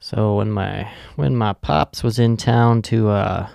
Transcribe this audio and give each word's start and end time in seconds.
So 0.00 0.36
when 0.36 0.50
my 0.50 0.90
when 1.16 1.36
my 1.36 1.52
pops 1.52 2.02
was 2.02 2.18
in 2.18 2.36
town 2.36 2.82
to 2.82 3.08
uh, 3.08 3.48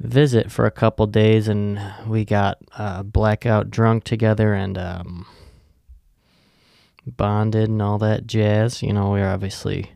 visit 0.00 0.50
for 0.50 0.66
a 0.66 0.70
couple 0.70 1.06
days, 1.06 1.46
and 1.46 1.80
we 2.06 2.24
got 2.24 2.58
uh, 2.76 3.02
blackout 3.02 3.70
drunk 3.70 4.04
together 4.04 4.52
and 4.52 4.76
um, 4.76 5.26
bonded 7.06 7.68
and 7.68 7.80
all 7.80 7.98
that 7.98 8.26
jazz. 8.26 8.82
You 8.82 8.92
know, 8.92 9.12
we 9.12 9.22
obviously 9.22 9.92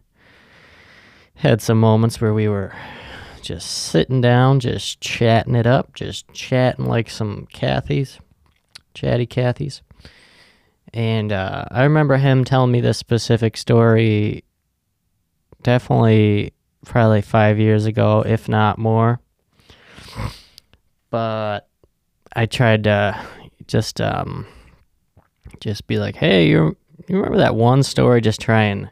had 1.36 1.60
some 1.60 1.80
moments 1.80 2.20
where 2.20 2.32
we 2.32 2.48
were 2.48 2.72
just 3.42 3.70
sitting 3.70 4.20
down, 4.20 4.60
just 4.60 5.00
chatting 5.00 5.56
it 5.56 5.66
up, 5.66 5.94
just 5.94 6.32
chatting 6.32 6.86
like 6.86 7.10
some 7.10 7.46
Cathys, 7.52 8.18
chatty 8.94 9.26
Cathys. 9.26 9.80
And 10.92 11.32
uh, 11.32 11.64
I 11.72 11.82
remember 11.82 12.16
him 12.16 12.44
telling 12.44 12.70
me 12.70 12.80
this 12.80 12.96
specific 12.96 13.56
story 13.56 14.44
definitely 15.64 16.52
probably 16.86 17.22
five 17.22 17.58
years 17.58 17.86
ago, 17.86 18.22
if 18.24 18.48
not 18.48 18.78
more. 18.78 19.18
But 21.10 21.68
I 22.36 22.46
tried 22.46 22.84
to 22.84 23.20
just 23.66 24.00
um, 24.00 24.46
just 25.58 25.88
be 25.88 25.98
like, 25.98 26.14
hey, 26.14 26.46
you 26.46 26.76
you 27.08 27.16
remember 27.16 27.38
that 27.38 27.56
one 27.56 27.82
story? 27.82 28.20
Just 28.20 28.40
try 28.40 28.62
and 28.62 28.88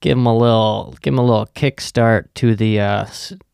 give 0.00 0.16
him 0.16 0.26
a 0.26 0.36
little 0.36 0.96
give 1.02 1.14
him 1.14 1.18
a 1.18 1.24
little 1.24 1.46
kickstart 1.46 2.26
to 2.34 2.54
the 2.54 2.80
uh, 2.80 3.06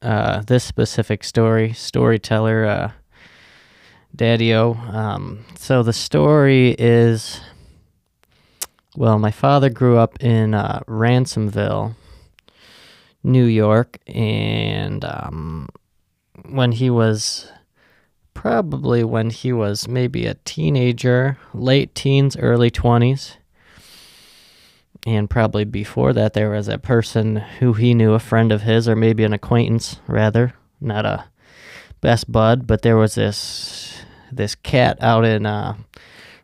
uh, 0.03 0.43
this 0.43 0.65
specific 0.65 1.25
story 1.25 1.73
storyteller 1.73 2.65
uh, 2.67 2.91
Daddy-O. 4.15 4.75
Um, 4.75 5.45
so 5.57 5.83
the 5.83 5.93
story 5.93 6.75
is 6.79 7.41
well, 8.97 9.19
my 9.19 9.31
father 9.31 9.71
grew 9.71 9.99
up 9.99 10.21
in 10.23 10.53
uh, 10.53 10.81
Ransomville, 10.89 11.95
New 13.23 13.45
York, 13.45 13.99
and 14.07 15.05
um, 15.05 15.69
when 16.49 16.73
he 16.73 16.91
was 16.91 17.51
probably 18.35 19.05
when 19.05 19.31
he 19.31 19.53
was 19.53 19.87
maybe 19.87 20.27
a 20.27 20.35
teenager, 20.45 21.37
late 21.53 21.95
teens, 21.95 22.37
early 22.37 22.71
20s, 22.71 23.37
and 25.07 25.29
probably 25.29 25.65
before 25.65 26.13
that, 26.13 26.35
there 26.35 26.51
was 26.51 26.69
a 26.69 26.79
person 26.79 27.37
who 27.37 27.73
he 27.75 27.95
knew, 27.95 28.13
a 28.15 28.19
friend 28.19 28.53
of 28.53 28.63
his, 28.63 28.89
or 28.89 28.97
maybe 28.97 29.25
an 29.25 29.33
acquaintance, 29.33 30.01
rather, 30.07 30.55
not 30.81 31.05
a 31.07 31.25
best 32.01 32.31
bud, 32.31 32.67
but 32.67 32.83
there 32.83 32.97
was 32.97 33.15
this 33.15 34.03
this 34.33 34.55
cat 34.55 34.97
out 35.03 35.25
in 35.25 35.45
uh, 35.45 35.77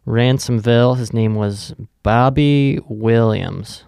Ransomville. 0.06 0.98
His 0.98 1.12
name 1.12 1.34
was 1.34 1.74
Bobby 2.02 2.78
Williams. 2.88 3.84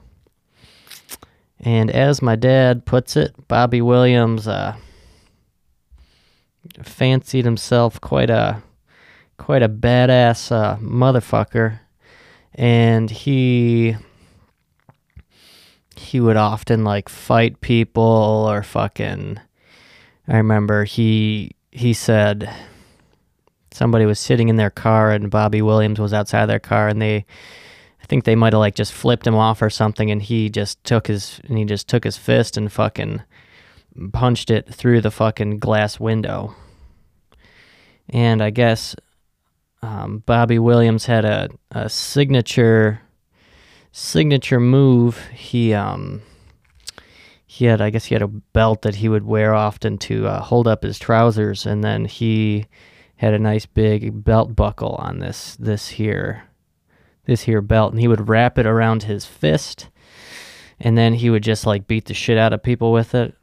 And 1.60 1.90
as 1.90 2.22
my 2.22 2.36
dad 2.36 2.84
puts 2.86 3.16
it, 3.16 3.34
Bobby 3.48 3.80
Williams 3.80 4.46
uh, 4.46 4.76
fancied 6.82 7.44
himself 7.44 8.00
quite 8.00 8.30
a 8.30 8.62
quite 9.38 9.62
a 9.62 9.68
badass 9.68 10.52
uh, 10.52 10.76
motherfucker, 10.76 11.80
and 12.54 13.10
he 13.10 13.96
he 15.96 16.20
would 16.20 16.36
often 16.36 16.84
like 16.84 17.08
fight 17.08 17.60
people 17.60 18.46
or 18.48 18.62
fucking. 18.62 19.40
I 20.28 20.36
remember 20.36 20.84
he 20.84 21.52
he 21.72 21.92
said 21.92 22.48
somebody 23.72 24.06
was 24.06 24.18
sitting 24.18 24.48
in 24.48 24.56
their 24.56 24.70
car 24.70 25.10
and 25.12 25.30
Bobby 25.30 25.62
Williams 25.62 26.00
was 26.00 26.12
outside 26.12 26.46
their 26.46 26.58
car 26.58 26.88
and 26.88 27.00
they 27.00 27.24
think 28.08 28.24
they 28.24 28.34
might 28.34 28.52
have 28.52 28.60
like 28.60 28.74
just 28.74 28.92
flipped 28.92 29.26
him 29.26 29.34
off 29.34 29.60
or 29.60 29.70
something 29.70 30.10
and 30.10 30.22
he 30.22 30.48
just 30.48 30.82
took 30.84 31.06
his 31.06 31.40
and 31.44 31.58
he 31.58 31.64
just 31.64 31.88
took 31.88 32.04
his 32.04 32.16
fist 32.16 32.56
and 32.56 32.72
fucking 32.72 33.22
punched 34.12 34.50
it 34.50 34.72
through 34.72 35.00
the 35.00 35.10
fucking 35.10 35.58
glass 35.58 36.00
window. 36.00 36.54
And 38.08 38.42
I 38.42 38.50
guess 38.50 38.96
um, 39.82 40.22
Bobby 40.24 40.58
Williams 40.58 41.06
had 41.06 41.24
a, 41.24 41.48
a 41.70 41.88
signature 41.88 43.02
signature 43.92 44.60
move. 44.60 45.18
He 45.28 45.74
um 45.74 46.22
he 47.46 47.66
had 47.66 47.80
I 47.80 47.90
guess 47.90 48.06
he 48.06 48.14
had 48.14 48.22
a 48.22 48.28
belt 48.28 48.82
that 48.82 48.96
he 48.96 49.08
would 49.08 49.24
wear 49.24 49.54
often 49.54 49.98
to 49.98 50.26
uh, 50.26 50.40
hold 50.40 50.68
up 50.68 50.82
his 50.82 50.98
trousers, 50.98 51.66
and 51.66 51.82
then 51.82 52.04
he 52.04 52.66
had 53.16 53.34
a 53.34 53.38
nice 53.38 53.66
big 53.66 54.24
belt 54.24 54.54
buckle 54.54 54.94
on 54.96 55.18
this 55.18 55.56
this 55.56 55.88
here 55.88 56.47
this 57.28 57.42
here 57.42 57.60
belt, 57.60 57.92
and 57.92 58.00
he 58.00 58.08
would 58.08 58.28
wrap 58.28 58.58
it 58.58 58.66
around 58.66 59.04
his 59.04 59.26
fist, 59.26 59.90
and 60.80 60.98
then 60.98 61.14
he 61.14 61.30
would 61.30 61.42
just 61.44 61.66
like 61.66 61.86
beat 61.86 62.06
the 62.06 62.14
shit 62.14 62.38
out 62.38 62.54
of 62.54 62.62
people 62.62 62.90
with 62.90 63.14
it. 63.14 63.34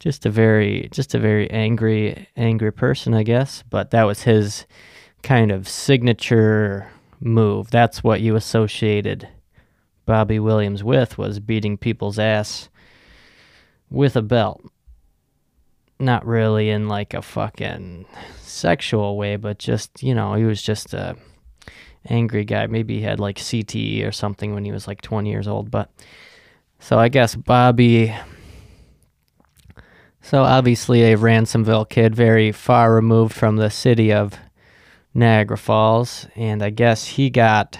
Just 0.00 0.26
a 0.26 0.30
very 0.30 0.88
just 0.90 1.14
a 1.14 1.18
very 1.18 1.48
angry 1.50 2.26
angry 2.36 2.72
person, 2.72 3.14
I 3.14 3.22
guess. 3.22 3.62
But 3.68 3.90
that 3.90 4.04
was 4.04 4.22
his 4.22 4.66
kind 5.22 5.52
of 5.52 5.68
signature 5.68 6.90
move. 7.20 7.70
That's 7.70 8.02
what 8.02 8.22
you 8.22 8.36
associated 8.36 9.28
Bobby 10.06 10.38
Williams 10.38 10.82
with 10.82 11.18
was 11.18 11.40
beating 11.40 11.76
people's 11.76 12.18
ass 12.18 12.70
with 13.90 14.16
a 14.16 14.22
belt. 14.22 14.64
Not 16.00 16.26
really 16.26 16.70
in 16.70 16.88
like 16.88 17.12
a 17.12 17.22
fucking 17.22 18.06
sexual 18.40 19.16
way, 19.16 19.36
but 19.36 19.58
just, 19.58 20.02
you 20.02 20.14
know, 20.14 20.34
he 20.34 20.44
was 20.44 20.62
just 20.62 20.92
a 20.92 21.16
angry 22.08 22.44
guy. 22.44 22.66
Maybe 22.66 22.98
he 22.98 23.02
had 23.02 23.20
like 23.20 23.36
CTE 23.36 24.06
or 24.06 24.12
something 24.12 24.54
when 24.54 24.64
he 24.64 24.72
was 24.72 24.86
like 24.86 25.00
20 25.00 25.30
years 25.30 25.48
old, 25.48 25.70
but 25.70 25.90
so 26.78 26.98
I 26.98 27.08
guess 27.08 27.34
Bobby 27.34 28.14
so 30.24 30.42
obviously 30.42 31.02
a 31.02 31.18
Ransomville 31.18 31.86
kid 31.86 32.14
very 32.14 32.50
far 32.50 32.94
removed 32.94 33.34
from 33.34 33.56
the 33.56 33.68
city 33.68 34.10
of 34.10 34.38
Niagara 35.12 35.58
Falls, 35.58 36.26
and 36.34 36.62
I 36.62 36.70
guess 36.70 37.04
he 37.04 37.28
got 37.28 37.78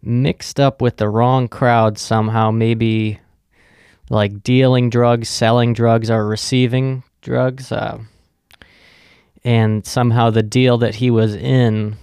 mixed 0.00 0.60
up 0.60 0.80
with 0.80 0.98
the 0.98 1.08
wrong 1.08 1.48
crowd 1.48 1.98
somehow. 1.98 2.52
Maybe 2.52 3.18
like 4.08 4.44
dealing 4.44 4.90
drugs, 4.90 5.28
selling 5.28 5.72
drugs, 5.72 6.08
or 6.08 6.24
receiving 6.24 7.02
drugs. 7.20 7.72
Uh, 7.72 7.98
and 9.42 9.84
somehow 9.84 10.30
the 10.30 10.44
deal 10.44 10.78
that 10.78 10.94
he 10.94 11.10
was 11.10 11.34
in 11.34 11.96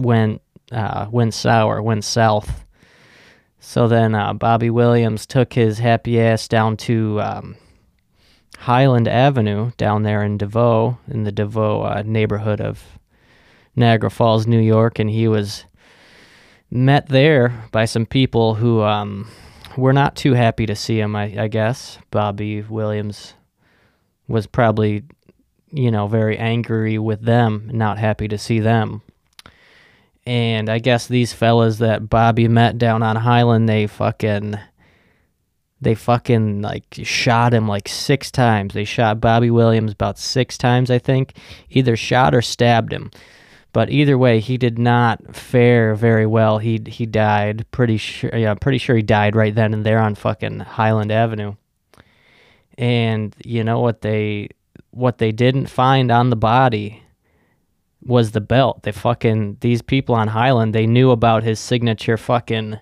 went 0.00 0.42
uh, 0.72 1.06
went 1.10 1.34
sour, 1.34 1.82
went 1.82 2.04
south. 2.04 2.64
So 3.60 3.88
then 3.88 4.14
uh, 4.14 4.32
Bobby 4.34 4.70
Williams 4.70 5.26
took 5.26 5.52
his 5.52 5.78
happy 5.78 6.20
ass 6.20 6.48
down 6.48 6.76
to 6.78 7.20
um, 7.20 7.56
Highland 8.58 9.08
Avenue 9.08 9.72
down 9.76 10.02
there 10.02 10.22
in 10.22 10.38
DeVeaux, 10.38 10.98
in 11.08 11.24
the 11.24 11.32
DeVeaux 11.32 11.82
uh, 11.82 12.02
neighborhood 12.04 12.60
of 12.60 12.82
Niagara 13.76 14.10
Falls, 14.10 14.46
New 14.46 14.60
York, 14.60 14.98
and 14.98 15.10
he 15.10 15.28
was 15.28 15.64
met 16.70 17.08
there 17.08 17.68
by 17.72 17.84
some 17.84 18.06
people 18.06 18.54
who 18.54 18.82
um, 18.82 19.28
were 19.76 19.92
not 19.92 20.16
too 20.16 20.34
happy 20.34 20.66
to 20.66 20.74
see 20.74 21.00
him. 21.00 21.14
I, 21.14 21.42
I 21.44 21.48
guess 21.48 21.98
Bobby 22.10 22.62
Williams 22.62 23.34
was 24.26 24.46
probably, 24.46 25.04
you 25.70 25.90
know, 25.90 26.06
very 26.08 26.36
angry 26.36 26.98
with 26.98 27.22
them, 27.22 27.70
not 27.72 27.98
happy 27.98 28.28
to 28.28 28.38
see 28.38 28.60
them. 28.60 29.02
And 30.28 30.68
I 30.68 30.78
guess 30.78 31.06
these 31.06 31.32
fellas 31.32 31.78
that 31.78 32.10
Bobby 32.10 32.48
met 32.48 32.76
down 32.76 33.02
on 33.02 33.16
Highland, 33.16 33.66
they 33.66 33.86
fucking 33.86 34.58
they 35.80 35.94
fucking 35.94 36.60
like 36.60 36.84
shot 37.02 37.54
him 37.54 37.66
like 37.66 37.88
six 37.88 38.30
times. 38.30 38.74
They 38.74 38.84
shot 38.84 39.22
Bobby 39.22 39.50
Williams 39.50 39.92
about 39.92 40.18
six 40.18 40.58
times, 40.58 40.90
I 40.90 40.98
think. 40.98 41.32
Either 41.70 41.96
shot 41.96 42.34
or 42.34 42.42
stabbed 42.42 42.92
him. 42.92 43.10
But 43.72 43.88
either 43.88 44.18
way, 44.18 44.40
he 44.40 44.58
did 44.58 44.78
not 44.78 45.34
fare 45.34 45.94
very 45.94 46.26
well. 46.26 46.58
He 46.58 46.78
he 46.86 47.06
died 47.06 47.64
pretty 47.70 47.96
sure. 47.96 48.36
Yeah, 48.36 48.50
I'm 48.50 48.58
pretty 48.58 48.76
sure 48.76 48.96
he 48.96 49.02
died 49.02 49.34
right 49.34 49.54
then 49.54 49.72
and 49.72 49.86
there 49.86 49.98
on 49.98 50.14
fucking 50.14 50.58
Highland 50.60 51.10
Avenue. 51.10 51.54
And 52.76 53.34
you 53.42 53.64
know 53.64 53.80
what 53.80 54.02
they 54.02 54.50
what 54.90 55.16
they 55.16 55.32
didn't 55.32 55.68
find 55.68 56.10
on 56.10 56.28
the 56.28 56.36
body 56.36 57.02
was 58.08 58.32
the 58.32 58.40
belt. 58.40 58.82
They 58.82 58.92
fucking 58.92 59.58
these 59.60 59.82
people 59.82 60.14
on 60.14 60.28
Highland, 60.28 60.74
they 60.74 60.86
knew 60.86 61.10
about 61.10 61.44
his 61.44 61.60
signature 61.60 62.16
fucking 62.16 62.80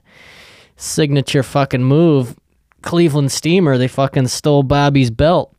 signature 0.76 1.43
fucking 1.43 1.82
move, 1.82 2.37
Cleveland 2.82 3.32
Steamer. 3.32 3.76
They 3.76 3.88
fucking 3.88 4.28
stole 4.28 4.62
Bobby's 4.62 5.11
belt. 5.11 5.55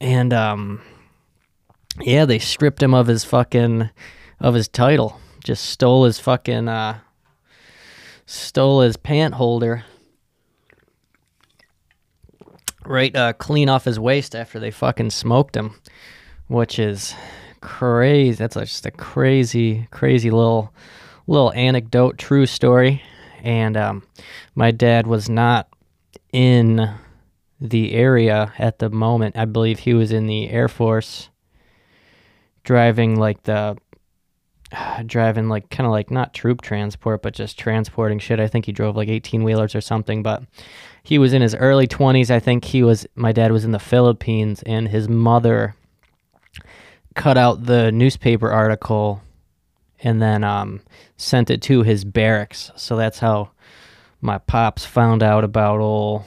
And 0.00 0.32
um 0.32 0.80
yeah, 2.00 2.24
they 2.24 2.38
stripped 2.38 2.82
him 2.82 2.94
of 2.94 3.06
his 3.06 3.24
fucking 3.24 3.90
of 4.40 4.54
his 4.54 4.68
title. 4.68 5.20
Just 5.42 5.64
stole 5.64 6.04
his 6.04 6.18
fucking 6.18 6.68
uh 6.68 6.98
stole 8.26 8.80
his 8.80 8.96
pant 8.96 9.34
holder 9.34 9.84
right 12.86 13.14
uh 13.14 13.32
clean 13.34 13.68
off 13.68 13.84
his 13.84 13.98
waist 13.98 14.34
after 14.34 14.58
they 14.58 14.70
fucking 14.70 15.10
smoked 15.10 15.56
him, 15.56 15.74
which 16.48 16.78
is 16.78 17.14
crazy. 17.64 18.36
That's 18.36 18.54
just 18.54 18.86
a 18.86 18.90
crazy 18.90 19.88
crazy 19.90 20.30
little 20.30 20.72
little 21.26 21.52
anecdote, 21.54 22.18
true 22.18 22.46
story. 22.46 23.02
and 23.42 23.76
um, 23.76 24.02
my 24.54 24.70
dad 24.70 25.06
was 25.06 25.28
not 25.28 25.68
in 26.32 26.90
the 27.60 27.92
area 27.92 28.52
at 28.58 28.78
the 28.78 28.90
moment. 28.90 29.36
I 29.36 29.46
believe 29.46 29.80
he 29.80 29.94
was 29.94 30.12
in 30.12 30.26
the 30.26 30.50
Air 30.50 30.68
Force 30.68 31.30
driving 32.64 33.18
like 33.18 33.42
the 33.44 33.76
driving 35.06 35.48
like 35.48 35.70
kind 35.70 35.86
of 35.86 35.90
like 35.90 36.10
not 36.10 36.34
troop 36.34 36.60
transport 36.60 37.22
but 37.22 37.32
just 37.32 37.58
transporting 37.58 38.18
shit. 38.18 38.38
I 38.40 38.46
think 38.46 38.66
he 38.66 38.72
drove 38.72 38.94
like 38.94 39.08
18 39.08 39.42
wheelers 39.42 39.74
or 39.74 39.80
something, 39.80 40.22
but 40.22 40.42
he 41.02 41.18
was 41.18 41.32
in 41.32 41.40
his 41.40 41.54
early 41.54 41.86
20s. 41.86 42.30
I 42.30 42.40
think 42.40 42.66
he 42.66 42.82
was 42.82 43.06
my 43.14 43.32
dad 43.32 43.52
was 43.52 43.64
in 43.64 43.72
the 43.72 43.78
Philippines 43.78 44.62
and 44.66 44.88
his 44.88 45.08
mother 45.08 45.74
cut 47.14 47.38
out 47.38 47.64
the 47.64 47.92
newspaper 47.92 48.50
article 48.50 49.22
and 50.00 50.20
then 50.20 50.44
um, 50.44 50.80
sent 51.16 51.50
it 51.50 51.62
to 51.62 51.82
his 51.82 52.04
barracks. 52.04 52.70
So 52.76 52.96
that's 52.96 53.18
how 53.18 53.50
my 54.20 54.38
pops 54.38 54.84
found 54.84 55.22
out 55.22 55.44
about 55.44 55.80
old 55.80 56.24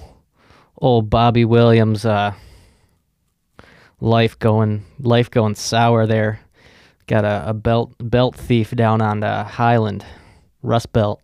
old 0.79 1.09
Bobby 1.09 1.45
Williams 1.45 2.05
uh, 2.05 2.33
life 3.99 4.37
going 4.39 4.85
life 4.99 5.29
going 5.29 5.55
sour 5.55 6.05
there. 6.05 6.39
Got 7.07 7.25
a, 7.25 7.49
a 7.49 7.53
belt 7.53 7.93
belt 7.99 8.35
thief 8.35 8.71
down 8.71 9.01
on 9.01 9.21
the 9.21 9.43
Highland, 9.43 10.05
Rust 10.61 10.91
Belt, 10.91 11.23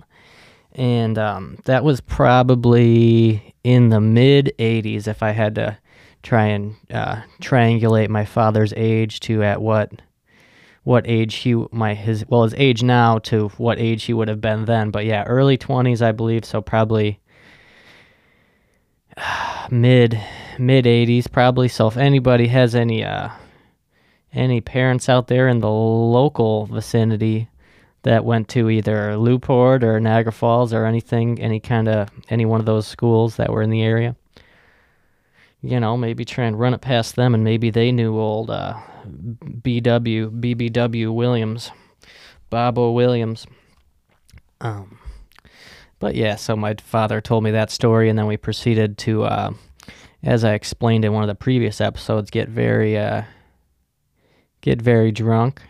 and 0.72 1.18
um, 1.18 1.58
that 1.66 1.84
was 1.84 2.00
probably 2.02 3.54
in 3.64 3.90
the 3.90 4.00
mid 4.00 4.54
'80s. 4.58 5.08
If 5.08 5.22
I 5.22 5.32
had 5.32 5.56
to 5.56 5.78
try 6.24 6.46
and 6.46 6.76
uh, 6.90 7.22
triangulate 7.42 8.10
my 8.10 8.26
father's 8.26 8.74
age 8.76 9.20
to 9.20 9.44
at 9.44 9.62
what 9.62 9.92
what 10.84 11.08
age 11.08 11.36
he 11.36 11.56
my 11.72 11.94
his 11.94 12.26
well 12.28 12.44
his 12.44 12.54
age 12.56 12.84
now 12.84 13.18
to 13.18 13.50
what 13.58 13.80
age 13.80 14.04
he 14.04 14.14
would 14.14 14.28
have 14.28 14.42
been 14.42 14.66
then. 14.66 14.90
But 14.90 15.06
yeah, 15.06 15.24
early 15.24 15.58
20s, 15.58 16.02
I 16.02 16.12
believe. 16.12 16.46
So 16.46 16.62
probably 16.62 17.20
mid 19.70 20.20
mid 20.60 20.86
80s 20.86 21.32
probably 21.32 21.68
so 21.68 21.88
if 21.88 21.98
anybody 21.98 22.48
has 22.48 22.76
any 22.76 23.04
uh 23.04 23.30
any 24.32 24.62
parents 24.62 25.10
out 25.10 25.28
there 25.28 25.48
in 25.48 25.60
the 25.60 25.70
local 25.70 26.66
vicinity 26.68 27.50
that 28.04 28.26
went 28.26 28.50
to 28.50 28.70
either 28.70 29.18
Lew-Port 29.18 29.84
or 29.84 30.00
Niagara 30.00 30.32
Falls 30.32 30.74
or 30.74 30.86
anything 30.86 31.40
any 31.40 31.60
kind 31.60 31.88
of 31.88 32.10
any 32.30 32.46
one 32.46 32.60
of 32.60 32.66
those 32.66 32.88
schools 32.88 33.38
that 33.38 33.52
were 33.52 33.62
in 33.62 33.70
the 33.70 33.82
area 33.82 34.16
you 35.64 35.80
know 35.80 35.98
maybe 35.98 36.24
try 36.24 36.46
and 36.46 36.60
run 36.60 36.74
it 36.74 36.82
past 36.82 37.16
them 37.16 37.34
and 37.34 37.44
maybe 37.44 37.72
they 37.72 37.92
knew 37.92 38.20
old 38.20 38.52
uh 38.52 38.78
BW 39.06 40.40
BBW 40.40 41.14
Williams 41.14 41.72
Bobo 42.50 42.92
Williams 42.92 43.48
um 44.62 45.00
but 46.04 46.16
yeah, 46.16 46.36
so 46.36 46.58
my 46.58 46.76
father 46.84 47.22
told 47.22 47.46
me 47.46 47.52
that 47.52 47.72
story, 47.72 48.10
and 48.10 48.20
then 48.20 48.28
we 48.28 48.36
proceeded 48.36 48.98
to, 48.98 49.24
uh, 49.24 49.54
as 50.22 50.44
I 50.44 50.52
explained 50.52 51.06
in 51.06 51.14
one 51.14 51.24
of 51.24 51.30
the 51.30 51.34
previous 51.34 51.80
episodes, 51.80 52.30
get 52.30 52.50
very, 52.50 52.98
uh, 52.98 53.24
get 54.60 54.82
very 54.82 55.14
drunk. 55.14 55.62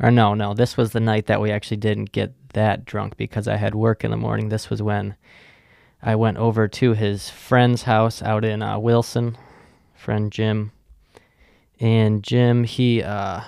Or 0.00 0.10
no, 0.10 0.32
no, 0.32 0.54
this 0.54 0.78
was 0.78 0.92
the 0.92 1.00
night 1.00 1.26
that 1.26 1.42
we 1.42 1.50
actually 1.50 1.76
didn't 1.76 2.10
get 2.10 2.32
that 2.54 2.86
drunk 2.86 3.18
because 3.18 3.46
I 3.46 3.56
had 3.56 3.74
work 3.74 4.02
in 4.02 4.10
the 4.10 4.16
morning. 4.16 4.48
This 4.48 4.70
was 4.70 4.80
when 4.80 5.14
I 6.02 6.16
went 6.16 6.36
over 6.36 6.66
to 6.66 6.94
his 6.94 7.30
friend's 7.30 7.82
house 7.82 8.22
out 8.22 8.44
in 8.44 8.62
uh, 8.62 8.78
Wilson, 8.78 9.36
friend 9.94 10.32
Jim, 10.32 10.72
and 11.78 12.22
Jim 12.24 12.64
he 12.64 13.02
uh, 13.02 13.42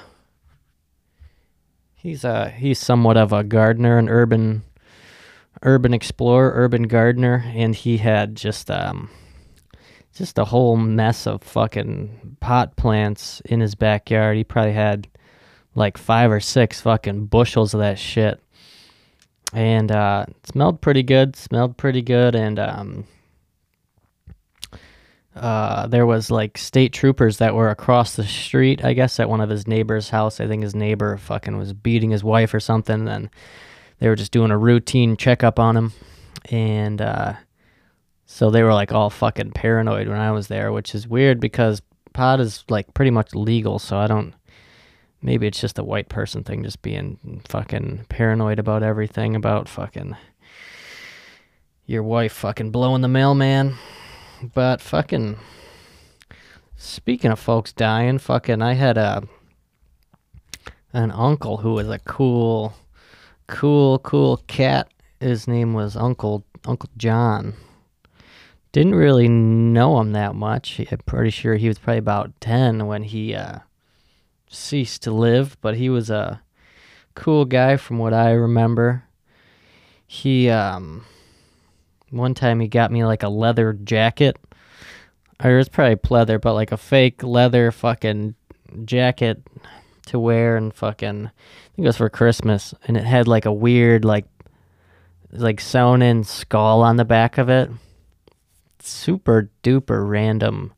he's 1.97 2.25
uh 2.25 2.47
he's 2.47 2.79
somewhat 2.79 3.17
of 3.17 3.33
a 3.33 3.43
gardener, 3.43 3.99
an 3.99 4.09
urban 4.09 4.63
urban 5.63 5.95
explorer, 5.95 6.53
urban 6.55 6.85
gardener, 6.85 7.45
and 7.55 7.75
he 7.75 7.97
had 7.97 8.37
just 8.37 8.71
um, 8.71 9.11
just 10.15 10.39
a 10.39 10.45
whole 10.45 10.77
mess 10.77 11.27
of 11.27 11.43
fucking 11.43 12.37
pot 12.41 12.77
plants 12.77 13.41
in 13.47 13.61
his 13.61 13.75
backyard. 13.75 14.37
He 14.37 14.45
probably 14.45 14.73
had 14.73 15.09
like 15.75 15.99
five 15.99 16.31
or 16.31 16.41
six 16.41 16.81
fucking 16.81 17.27
bushels 17.27 17.75
of 17.75 17.81
that 17.81 17.99
shit, 17.99 18.41
and 19.55 19.91
uh, 19.91 20.27
smelled 20.45 20.81
pretty 20.81 21.03
good. 21.03 21.37
Smelled 21.37 21.77
pretty 21.77 22.03
good, 22.03 22.35
and 22.35 22.59
um, 22.59 23.07
uh, 25.37 25.87
there 25.87 26.07
was 26.07 26.31
like 26.31 26.59
state 26.59 26.93
troopers 26.93 27.39
that 27.39 27.55
were 27.55 27.71
across 27.71 28.17
the 28.17 28.25
street. 28.25 28.85
I 28.85 28.93
guess 28.93 29.19
at 29.21 29.31
one 29.31 29.41
of 29.41 29.49
his 29.49 29.67
neighbor's 29.67 30.11
house. 30.11 30.41
I 30.41 30.47
think 30.47 30.63
his 30.63 30.75
neighbor 30.75 31.17
fucking 31.17 31.57
was 31.57 31.73
beating 31.73 32.11
his 32.11 32.25
wife 32.25 32.53
or 32.53 32.61
something, 32.61 33.09
and 33.09 33.31
they 34.01 34.09
were 34.09 34.17
just 34.17 34.33
doing 34.33 34.51
a 34.51 34.59
routine 34.59 35.17
checkup 35.17 35.59
on 35.59 35.77
him, 35.77 35.93
and 36.51 37.01
uh, 37.01 37.35
so 38.27 38.51
they 38.51 38.65
were 38.65 38.75
like 38.75 38.93
all 38.93 39.11
fucking 39.11 39.53
paranoid 39.53 40.09
when 40.09 40.19
I 40.19 40.33
was 40.33 40.49
there, 40.49 40.73
which 40.73 40.95
is 40.95 41.07
weird 41.07 41.39
because 41.39 41.81
pot 42.13 42.41
is 42.41 42.65
like 42.69 42.93
pretty 42.93 43.13
much 43.13 43.35
legal. 43.35 43.79
So 43.79 43.97
I 43.97 44.09
don't. 44.09 44.35
Maybe 45.25 45.47
it's 45.47 45.59
just 45.59 45.79
a 45.79 45.83
white 45.83 46.11
person 46.11 46.45
thing, 46.45 46.63
just 46.65 46.83
being 46.83 47.41
fucking 47.49 48.05
paranoid 48.11 48.59
about 48.59 48.83
everything, 48.83 49.35
about 49.35 49.71
fucking 49.71 50.15
your 51.87 52.03
wife 52.03 52.35
fucking 52.35 52.71
blowing 52.71 53.01
the 53.01 53.09
mailman. 53.09 53.77
But 54.55 54.83
fucking 54.83 55.39
speaking 56.77 57.31
of 57.31 57.39
folks 57.39 57.73
dying, 57.73 58.19
fucking 58.19 58.61
I 58.61 58.75
had 58.75 58.99
a 58.99 59.23
an 60.93 61.11
uncle 61.11 61.57
who 61.57 61.73
was 61.73 61.89
a 61.89 62.01
cool 62.01 62.75
cool, 63.47 64.01
cool 64.01 64.43
cat. 64.47 64.93
His 65.21 65.49
name 65.49 65.73
was 65.73 65.97
Uncle 65.97 66.45
Uncle 66.67 66.91
John. 66.99 67.55
Didn't 68.73 68.95
really 68.95 69.29
know 69.29 69.99
him 70.01 70.13
that 70.13 70.35
much. 70.35 70.83
I'm 70.93 70.99
pretty 71.07 71.31
sure 71.31 71.57
he 71.57 71.69
was 71.69 71.79
probably 71.79 71.97
about 71.97 72.39
ten 72.43 72.87
when 72.87 73.05
he 73.05 73.35
uh, 73.35 73.61
ceased 74.55 75.03
to 75.03 75.11
live. 75.11 75.57
But 75.61 75.77
he 75.77 75.91
was 75.91 76.11
a 76.11 76.41
cool 77.15 77.45
guy, 77.45 77.77
from 77.77 77.99
what 77.99 78.15
I 78.15 78.31
remember. 78.33 79.05
He 80.07 80.49
um, 80.49 81.05
one 82.11 82.35
time 82.35 82.61
he 82.61 82.69
got 82.69 82.93
me 82.93 83.05
like 83.05 83.23
a 83.23 83.29
leather 83.29 83.73
jacket. 83.73 84.37
Or 85.43 85.59
it's 85.59 85.69
probably 85.69 85.97
pleather, 85.97 86.41
but 86.41 86.55
like 86.55 86.73
a 86.73 86.77
fake 86.77 87.23
leather 87.23 87.73
fucking 87.73 88.37
jacket 88.85 89.43
to 90.07 90.19
wear 90.19 90.57
and 90.57 90.73
fucking 90.73 91.27
I 91.27 91.77
think 91.77 91.85
it 91.85 91.89
was 91.89 91.97
for 91.97 92.09
Christmas, 92.09 92.75
and 92.87 92.97
it 92.97 93.05
had 93.05 93.27
like 93.27 93.47
a 93.47 93.53
weird 93.53 94.05
like 94.05 94.27
like 95.33 95.61
sewn 95.61 96.03
in 96.03 96.23
skull 96.23 96.83
on 96.83 96.97
the 96.97 97.05
back 97.05 97.39
of 97.39 97.49
it. 97.49 97.71
Super 98.79 99.51
duper 99.63 100.09
random, 100.09 100.73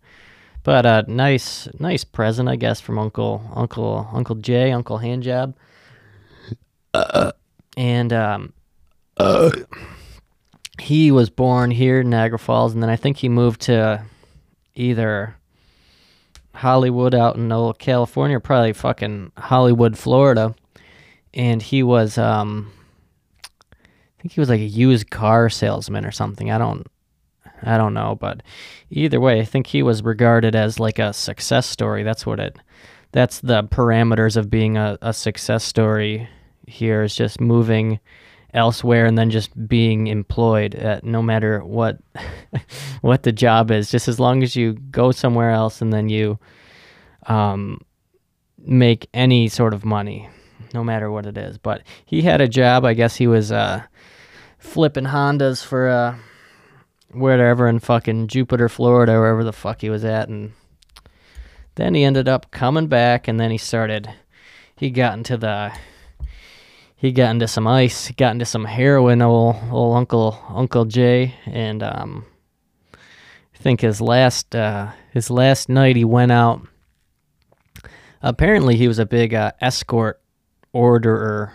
but 0.66 0.84
a 0.84 1.04
nice 1.06 1.68
nice 1.78 2.02
present 2.02 2.48
I 2.48 2.56
guess 2.56 2.80
from 2.80 2.98
Uncle 2.98 3.40
Uncle 3.54 4.08
Uncle 4.12 4.34
Jay 4.34 4.72
Uncle 4.72 4.98
Handjob. 4.98 5.54
Uh, 6.92 7.32
and 7.76 8.12
um, 8.12 8.52
uh, 9.18 9.50
he 10.80 11.12
was 11.12 11.30
born 11.30 11.70
here 11.70 12.00
in 12.00 12.10
Niagara 12.10 12.38
Falls, 12.38 12.72
and 12.72 12.82
then 12.82 12.90
I 12.90 12.96
think 12.96 13.18
he 13.18 13.28
moved 13.28 13.60
to 13.62 14.02
either 14.74 15.36
Hollywood 16.54 17.14
out 17.14 17.36
in 17.36 17.52
old 17.52 17.78
California, 17.78 18.40
probably 18.40 18.72
fucking 18.72 19.32
Hollywood, 19.36 19.96
Florida 19.96 20.54
and 21.36 21.62
he 21.62 21.82
was 21.82 22.18
um 22.18 22.72
I 23.70 24.22
think 24.22 24.32
he 24.32 24.40
was 24.40 24.48
like 24.48 24.60
a 24.60 24.64
used 24.64 25.10
car 25.10 25.48
salesman 25.48 26.04
or 26.04 26.10
something. 26.10 26.50
I 26.50 26.58
don't 26.58 26.86
I 27.62 27.76
don't 27.78 27.94
know, 27.94 28.16
but 28.20 28.42
either 28.90 29.20
way, 29.20 29.40
I 29.40 29.44
think 29.44 29.68
he 29.68 29.82
was 29.82 30.02
regarded 30.02 30.54
as 30.54 30.78
like 30.78 30.98
a 30.98 31.12
success 31.12 31.66
story. 31.66 32.02
That's 32.02 32.26
what 32.26 32.40
it 32.40 32.58
that's 33.12 33.40
the 33.40 33.64
parameters 33.64 34.36
of 34.36 34.50
being 34.50 34.76
a, 34.76 34.98
a 35.00 35.12
success 35.12 35.64
story 35.64 36.28
here 36.66 37.02
is 37.02 37.14
just 37.14 37.40
moving 37.40 37.98
elsewhere 38.52 39.06
and 39.06 39.16
then 39.16 39.30
just 39.30 39.68
being 39.68 40.06
employed 40.08 40.74
at 40.74 41.04
no 41.04 41.22
matter 41.22 41.64
what 41.64 41.98
what 43.00 43.22
the 43.22 43.32
job 43.32 43.70
is 43.70 43.90
just 43.90 44.08
as 44.08 44.20
long 44.20 44.42
as 44.42 44.56
you 44.56 44.74
go 44.90 45.12
somewhere 45.12 45.50
else 45.50 45.80
and 45.80 45.92
then 45.92 46.08
you 46.08 46.38
um, 47.26 47.80
make 48.58 49.08
any 49.14 49.48
sort 49.48 49.72
of 49.72 49.84
money 49.84 50.28
no 50.74 50.84
matter 50.84 51.10
what 51.10 51.26
it 51.26 51.36
is. 51.38 51.58
But 51.58 51.82
he 52.04 52.22
had 52.22 52.40
a 52.40 52.48
job. 52.48 52.84
I 52.84 52.94
guess 52.94 53.16
he 53.16 53.26
was 53.26 53.50
uh, 53.50 53.82
flipping 54.58 55.04
Hondas 55.04 55.64
for 55.64 55.88
uh, 55.88 56.16
wherever 57.10 57.68
in 57.68 57.78
fucking 57.78 58.28
Jupiter, 58.28 58.68
Florida, 58.68 59.12
wherever 59.12 59.44
the 59.44 59.52
fuck 59.52 59.80
he 59.80 59.90
was 59.90 60.04
at. 60.04 60.28
And 60.28 60.52
then 61.76 61.94
he 61.94 62.04
ended 62.04 62.28
up 62.28 62.50
coming 62.50 62.86
back, 62.88 63.28
and 63.28 63.38
then 63.38 63.50
he 63.50 63.58
started. 63.58 64.10
He 64.76 64.90
got 64.90 65.16
into 65.16 65.36
the. 65.36 65.72
He 66.94 67.12
got 67.12 67.30
into 67.30 67.48
some 67.48 67.66
ice. 67.66 68.10
Got 68.12 68.32
into 68.32 68.46
some 68.46 68.64
heroin. 68.64 69.22
Old 69.22 69.56
old 69.70 69.96
Uncle 69.96 70.42
Uncle 70.48 70.84
Jay, 70.84 71.34
and 71.46 71.82
um, 71.82 72.24
I 72.94 73.58
think 73.58 73.80
his 73.80 74.00
last 74.00 74.54
uh, 74.54 74.92
his 75.12 75.30
last 75.30 75.68
night 75.68 75.96
he 75.96 76.04
went 76.04 76.32
out. 76.32 76.66
Apparently, 78.22 78.76
he 78.76 78.88
was 78.88 78.98
a 78.98 79.06
big 79.06 79.34
uh, 79.34 79.52
escort 79.60 80.20
orderer, 80.76 81.52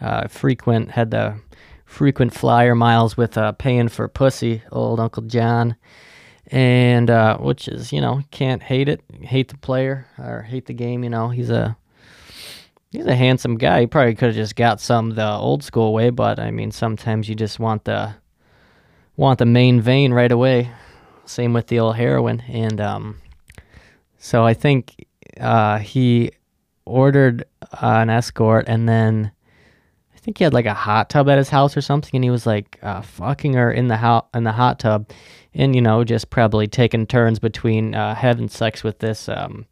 uh, 0.00 0.28
frequent 0.28 0.90
had 0.90 1.10
the 1.10 1.40
frequent 1.92 2.32
flyer 2.32 2.74
miles 2.74 3.16
with 3.16 3.36
uh, 3.36 3.52
paying 3.52 3.88
for 3.88 4.08
pussy, 4.08 4.62
old 4.72 4.98
Uncle 4.98 5.22
John, 5.24 5.76
and 6.46 7.10
uh, 7.10 7.36
which 7.38 7.68
is 7.68 7.92
you 7.92 8.00
know 8.00 8.22
can't 8.30 8.62
hate 8.62 8.88
it, 8.88 9.02
hate 9.20 9.48
the 9.48 9.58
player 9.58 10.06
or 10.18 10.42
hate 10.42 10.66
the 10.66 10.72
game. 10.72 11.04
You 11.04 11.10
know 11.10 11.28
he's 11.28 11.50
a 11.50 11.76
he's 12.90 13.06
a 13.06 13.14
handsome 13.14 13.56
guy. 13.56 13.80
He 13.80 13.86
probably 13.86 14.14
could 14.14 14.28
have 14.28 14.34
just 14.34 14.56
got 14.56 14.80
some 14.80 15.10
the 15.10 15.30
old 15.30 15.62
school 15.62 15.92
way, 15.92 16.10
but 16.10 16.40
I 16.40 16.50
mean 16.50 16.72
sometimes 16.72 17.28
you 17.28 17.34
just 17.34 17.58
want 17.60 17.84
the 17.84 18.14
want 19.16 19.38
the 19.38 19.46
main 19.46 19.80
vein 19.80 20.12
right 20.12 20.32
away. 20.32 20.70
Same 21.26 21.52
with 21.52 21.66
the 21.66 21.78
old 21.78 21.96
heroin, 21.96 22.40
and 22.48 22.80
um, 22.80 23.20
so 24.18 24.44
I 24.44 24.54
think 24.54 25.06
uh, 25.38 25.78
he 25.78 26.32
ordered 26.84 27.44
uh, 27.60 28.00
an 28.00 28.10
escort, 28.10 28.64
and 28.66 28.88
then 28.88 29.30
think 30.22 30.38
he 30.38 30.44
had 30.44 30.54
like 30.54 30.66
a 30.66 30.74
hot 30.74 31.10
tub 31.10 31.28
at 31.28 31.38
his 31.38 31.48
house 31.48 31.76
or 31.76 31.80
something, 31.80 32.10
and 32.14 32.24
he 32.24 32.30
was 32.30 32.46
like 32.46 32.78
uh, 32.82 33.02
fucking 33.02 33.54
her 33.54 33.72
in 33.72 33.88
the 33.88 33.96
ho- 33.96 34.26
in 34.34 34.44
the 34.44 34.52
hot 34.52 34.78
tub, 34.78 35.10
and 35.54 35.74
you 35.74 35.82
know 35.82 36.04
just 36.04 36.30
probably 36.30 36.66
taking 36.66 37.06
turns 37.06 37.38
between 37.38 37.94
uh, 37.94 38.14
having 38.14 38.48
sex 38.48 38.84
with 38.84 39.00
this 39.00 39.28
um, 39.28 39.66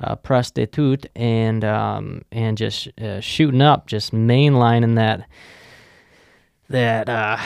uh, 0.00 0.16
prostitute 0.16 1.06
and 1.14 1.64
um, 1.64 2.22
and 2.32 2.58
just 2.58 2.88
uh, 3.00 3.20
shooting 3.20 3.62
up, 3.62 3.86
just 3.86 4.12
mainlining 4.12 4.96
that 4.96 5.28
that 6.68 7.08
uh, 7.08 7.38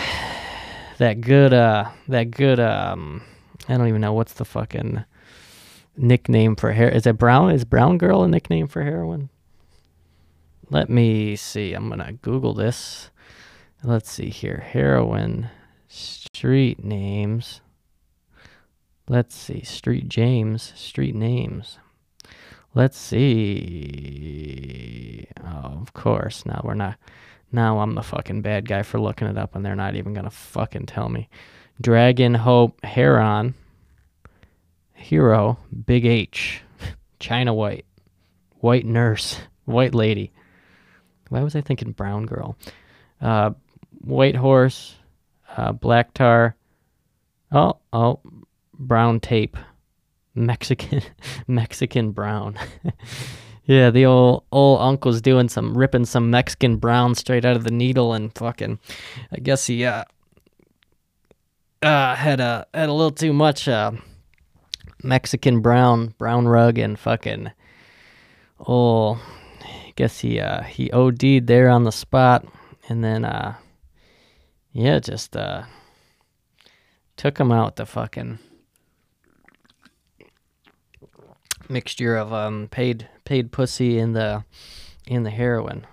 that 0.98 1.20
good 1.20 1.52
uh 1.52 1.90
that 2.08 2.30
good 2.30 2.60
um 2.60 3.22
I 3.68 3.76
don't 3.76 3.88
even 3.88 4.00
know 4.00 4.12
what's 4.12 4.34
the 4.34 4.44
fucking 4.44 5.04
nickname 5.96 6.56
for 6.56 6.72
hair. 6.72 6.88
Is 6.88 7.06
it 7.06 7.18
brown? 7.18 7.50
Is 7.50 7.64
brown 7.64 7.98
girl 7.98 8.22
a 8.22 8.28
nickname 8.28 8.66
for 8.66 8.82
heroin? 8.82 9.28
Let 10.72 10.88
me 10.88 11.36
see. 11.36 11.74
I'm 11.74 11.90
gonna 11.90 12.14
Google 12.14 12.54
this. 12.54 13.10
Let's 13.84 14.10
see 14.10 14.30
here. 14.30 14.64
Heroin 14.66 15.50
street 15.86 16.82
names. 16.82 17.60
Let's 19.06 19.36
see. 19.36 19.64
Street 19.64 20.08
James. 20.08 20.72
Street 20.74 21.14
names. 21.14 21.78
Let's 22.74 22.96
see. 22.96 23.66
Oh, 25.44 25.78
of 25.82 25.92
course. 25.92 26.46
Now 26.46 26.62
we're 26.64 26.72
not. 26.72 26.96
Now 27.52 27.80
I'm 27.80 27.94
the 27.94 28.02
fucking 28.02 28.40
bad 28.40 28.66
guy 28.66 28.82
for 28.82 28.98
looking 28.98 29.28
it 29.28 29.36
up, 29.36 29.54
and 29.54 29.62
they're 29.62 29.76
not 29.76 29.94
even 29.94 30.14
gonna 30.14 30.30
fucking 30.30 30.86
tell 30.86 31.10
me. 31.10 31.28
Dragon 31.82 32.32
Hope 32.32 32.82
Heron. 32.82 33.52
Hero 34.94 35.58
Big 35.84 36.06
H. 36.06 36.62
China 37.20 37.52
White. 37.52 37.84
White 38.60 38.86
Nurse. 38.86 39.38
White 39.66 39.94
Lady. 39.94 40.32
Why 41.32 41.42
was 41.42 41.56
I 41.56 41.62
thinking 41.62 41.92
Brown 41.92 42.26
Girl? 42.26 42.58
Uh, 43.18 43.52
White 44.02 44.36
Horse. 44.36 44.96
Uh, 45.56 45.72
Black 45.72 46.12
Tar. 46.12 46.56
Oh, 47.50 47.78
oh. 47.90 48.20
Brown 48.78 49.18
Tape. 49.18 49.56
Mexican. 50.34 51.00
Mexican 51.46 52.12
Brown. 52.12 52.58
Yeah, 53.64 53.90
the 53.90 54.06
old 54.06 54.42
old 54.50 54.80
uncle's 54.80 55.20
doing 55.20 55.48
some 55.48 55.78
ripping 55.78 56.04
some 56.04 56.30
Mexican 56.30 56.78
brown 56.78 57.14
straight 57.14 57.44
out 57.44 57.54
of 57.54 57.62
the 57.62 57.70
needle 57.70 58.12
and 58.12 58.36
fucking 58.36 58.80
I 59.30 59.38
guess 59.38 59.68
he 59.68 59.84
uh 59.84 60.02
uh 61.80 62.16
had 62.16 62.40
a 62.40 62.66
had 62.74 62.88
a 62.88 62.92
little 62.92 63.12
too 63.12 63.32
much 63.32 63.68
uh 63.68 63.92
Mexican 65.04 65.60
brown 65.60 66.08
brown 66.18 66.48
rug 66.48 66.76
and 66.76 66.98
fucking 66.98 67.52
oh 68.66 69.20
guess 69.96 70.20
he 70.20 70.40
uh 70.40 70.62
he 70.62 70.90
OD'd 70.90 71.46
there 71.46 71.68
on 71.68 71.84
the 71.84 71.92
spot 71.92 72.46
and 72.88 73.02
then 73.02 73.24
uh 73.24 73.54
yeah, 74.72 74.98
just 74.98 75.36
uh 75.36 75.64
took 77.16 77.38
him 77.38 77.52
out 77.52 77.76
the 77.76 77.86
fucking 77.86 78.38
mixture 81.68 82.16
of 82.16 82.32
um 82.32 82.68
paid 82.70 83.08
paid 83.24 83.52
pussy 83.52 83.98
in 83.98 84.12
the 84.12 84.44
in 85.06 85.22
the 85.22 85.30
heroin, 85.30 85.86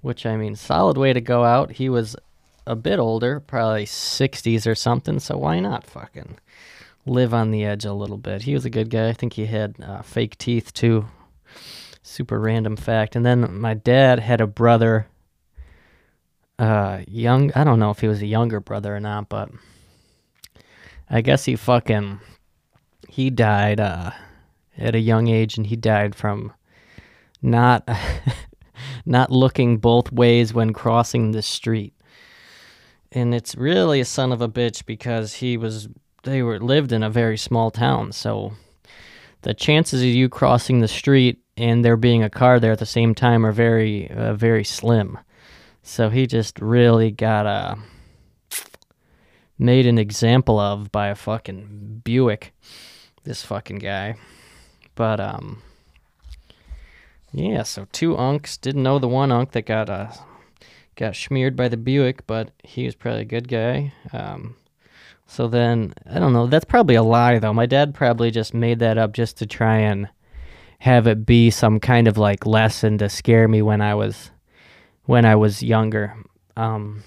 which 0.00 0.24
I 0.24 0.36
mean, 0.36 0.56
solid 0.56 0.96
way 0.96 1.12
to 1.12 1.20
go 1.20 1.44
out. 1.44 1.72
He 1.72 1.88
was 1.88 2.16
a 2.66 2.76
bit 2.76 2.98
older, 2.98 3.40
probably 3.40 3.84
60s 3.84 4.66
or 4.66 4.74
something, 4.74 5.18
so 5.18 5.36
why 5.36 5.60
not 5.60 5.86
fucking 5.86 6.38
live 7.06 7.34
on 7.34 7.50
the 7.50 7.64
edge 7.64 7.84
a 7.84 7.92
little 7.92 8.18
bit? 8.18 8.42
He 8.42 8.54
was 8.54 8.64
a 8.64 8.70
good 8.70 8.90
guy. 8.90 9.08
I 9.08 9.12
think 9.12 9.32
he 9.32 9.46
had 9.46 9.74
uh, 9.82 10.02
fake 10.02 10.38
teeth 10.38 10.72
too. 10.72 11.06
Super 12.10 12.40
random 12.40 12.76
fact. 12.76 13.14
And 13.14 13.24
then 13.24 13.60
my 13.60 13.74
dad 13.74 14.18
had 14.18 14.40
a 14.40 14.46
brother, 14.46 15.06
uh, 16.58 17.00
young. 17.06 17.52
I 17.54 17.64
don't 17.64 17.78
know 17.78 17.90
if 17.90 18.00
he 18.00 18.08
was 18.08 18.20
a 18.20 18.26
younger 18.26 18.60
brother 18.60 18.96
or 18.96 19.00
not, 19.00 19.28
but 19.28 19.50
I 21.08 21.20
guess 21.20 21.44
he 21.44 21.56
fucking 21.56 22.20
he 23.08 23.30
died. 23.30 23.80
Uh, 23.80 24.10
at 24.80 24.94
a 24.94 25.00
young 25.00 25.28
age, 25.28 25.56
and 25.56 25.66
he 25.66 25.76
died 25.76 26.14
from 26.14 26.52
not 27.42 27.88
not 29.06 29.30
looking 29.30 29.78
both 29.78 30.10
ways 30.10 30.52
when 30.52 30.72
crossing 30.72 31.30
the 31.30 31.42
street. 31.42 31.94
And 33.12 33.34
it's 33.34 33.54
really 33.54 34.00
a 34.00 34.04
son 34.04 34.32
of 34.32 34.40
a 34.40 34.48
bitch 34.48 34.86
because 34.86 35.34
he 35.34 35.56
was 35.56 35.88
they 36.22 36.42
were 36.42 36.58
lived 36.58 36.92
in 36.92 37.02
a 37.02 37.10
very 37.10 37.36
small 37.36 37.70
town, 37.70 38.12
so 38.12 38.52
the 39.42 39.54
chances 39.54 40.02
of 40.02 40.08
you 40.08 40.28
crossing 40.28 40.80
the 40.80 40.88
street 40.88 41.40
and 41.56 41.84
there 41.84 41.96
being 41.96 42.22
a 42.22 42.30
car 42.30 42.58
there 42.60 42.72
at 42.72 42.78
the 42.78 42.86
same 42.86 43.14
time 43.14 43.44
are 43.44 43.52
very 43.52 44.10
uh, 44.10 44.34
very 44.34 44.64
slim. 44.64 45.18
So 45.82 46.10
he 46.10 46.26
just 46.26 46.60
really 46.60 47.10
got 47.10 47.46
a 47.46 47.78
made 49.58 49.86
an 49.86 49.98
example 49.98 50.58
of 50.58 50.90
by 50.90 51.08
a 51.08 51.14
fucking 51.14 52.02
Buick. 52.04 52.52
This 53.24 53.44
fucking 53.44 53.78
guy. 53.78 54.16
But 54.94 55.20
um, 55.20 55.62
yeah. 57.32 57.62
So 57.62 57.86
two 57.92 58.14
unks 58.14 58.60
didn't 58.60 58.82
know 58.82 58.98
the 58.98 59.08
one 59.08 59.30
unk 59.30 59.52
that 59.52 59.66
got 59.66 59.90
uh 59.90 60.12
got 60.96 61.16
smeared 61.16 61.56
by 61.56 61.68
the 61.68 61.76
Buick, 61.76 62.26
but 62.26 62.50
he 62.62 62.84
was 62.84 62.94
probably 62.94 63.22
a 63.22 63.26
good 63.26 63.48
guy. 63.48 63.92
Um, 64.12 64.56
so 65.30 65.46
then 65.46 65.94
I 66.10 66.18
don't 66.18 66.32
know. 66.32 66.48
That's 66.48 66.64
probably 66.64 66.96
a 66.96 67.04
lie 67.04 67.38
though. 67.38 67.52
My 67.52 67.66
dad 67.66 67.94
probably 67.94 68.32
just 68.32 68.52
made 68.52 68.80
that 68.80 68.98
up 68.98 69.12
just 69.12 69.38
to 69.38 69.46
try 69.46 69.78
and 69.78 70.08
have 70.80 71.06
it 71.06 71.24
be 71.24 71.50
some 71.50 71.78
kind 71.78 72.08
of 72.08 72.18
like 72.18 72.46
lesson 72.46 72.98
to 72.98 73.08
scare 73.08 73.46
me 73.46 73.62
when 73.62 73.80
I 73.80 73.94
was 73.94 74.32
when 75.04 75.24
I 75.24 75.36
was 75.36 75.62
younger. 75.62 76.16
Um, 76.56 77.04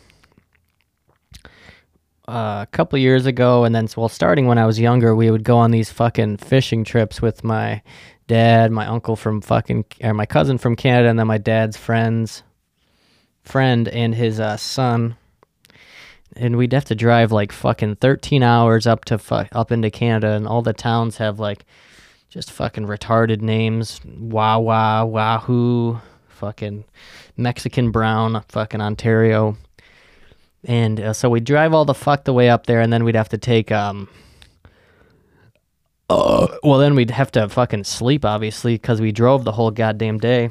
uh, 2.26 2.64
a 2.64 2.68
couple 2.72 2.98
years 2.98 3.26
ago, 3.26 3.66
and 3.66 3.76
then 3.76 3.90
well, 3.98 4.08
starting 4.08 4.48
when 4.48 4.58
I 4.58 4.66
was 4.66 4.80
younger, 4.80 5.14
we 5.14 5.30
would 5.30 5.44
go 5.44 5.58
on 5.58 5.72
these 5.72 5.92
fucking 5.92 6.38
fishing 6.38 6.86
trips 6.86 7.22
with 7.22 7.44
my 7.44 7.82
dad, 8.28 8.72
my 8.72 8.86
uncle 8.86 9.18
from 9.18 9.42
fucking, 9.42 9.84
or 10.02 10.14
my 10.14 10.26
cousin 10.26 10.58
from 10.58 10.78
Canada, 10.78 11.10
and 11.10 11.20
then 11.20 11.28
my 11.28 11.38
dad's 11.38 11.76
friends, 11.76 12.44
friend 13.44 13.90
and 13.90 14.16
his 14.16 14.40
uh, 14.40 14.56
son. 14.56 15.18
And 16.36 16.58
we'd 16.58 16.74
have 16.74 16.86
to 16.86 16.96
drive 16.96 17.32
like 17.32 17.52
fucking 17.52 17.98
13 17.98 18.42
hours 18.44 18.88
up 18.88 19.06
to 19.06 19.18
fu- 19.18 19.46
up 19.52 19.72
into 19.72 19.90
Canada, 19.90 20.32
and 20.32 20.48
all 20.48 20.62
the 20.62 20.74
towns 20.74 21.18
have 21.18 21.40
like 21.40 21.66
just 22.30 22.52
fucking 22.52 22.88
retarded 22.88 23.42
names. 23.42 24.02
Wawa, 24.06 25.06
Wahoo, 25.06 26.00
fucking 26.28 26.86
Mexican 27.38 27.92
Brown, 27.92 28.44
fucking 28.50 28.82
Ontario 28.82 29.58
and 30.66 31.00
uh, 31.00 31.14
so 31.14 31.30
we'd 31.30 31.44
drive 31.44 31.74
all 31.74 31.86
the 31.86 31.94
fuck 31.94 32.24
the 32.24 32.34
way 32.34 32.50
up 32.50 32.66
there, 32.66 32.80
and 32.80 32.92
then 32.92 33.04
we'd 33.04 33.16
have 33.16 33.30
to 33.30 33.38
take 33.38 33.72
um. 33.72 34.08
Uh, 36.10 36.48
well, 36.64 36.80
then 36.80 36.96
we'd 36.96 37.12
have 37.12 37.32
to 37.32 37.50
fucking 37.50 37.84
sleep, 37.84 38.24
obviously, 38.24 38.76
because 38.76 39.02
we 39.02 39.12
drove 39.12 39.46
the 39.46 39.54
whole 39.54 39.72
goddamn 39.72 40.20
day 40.20 40.50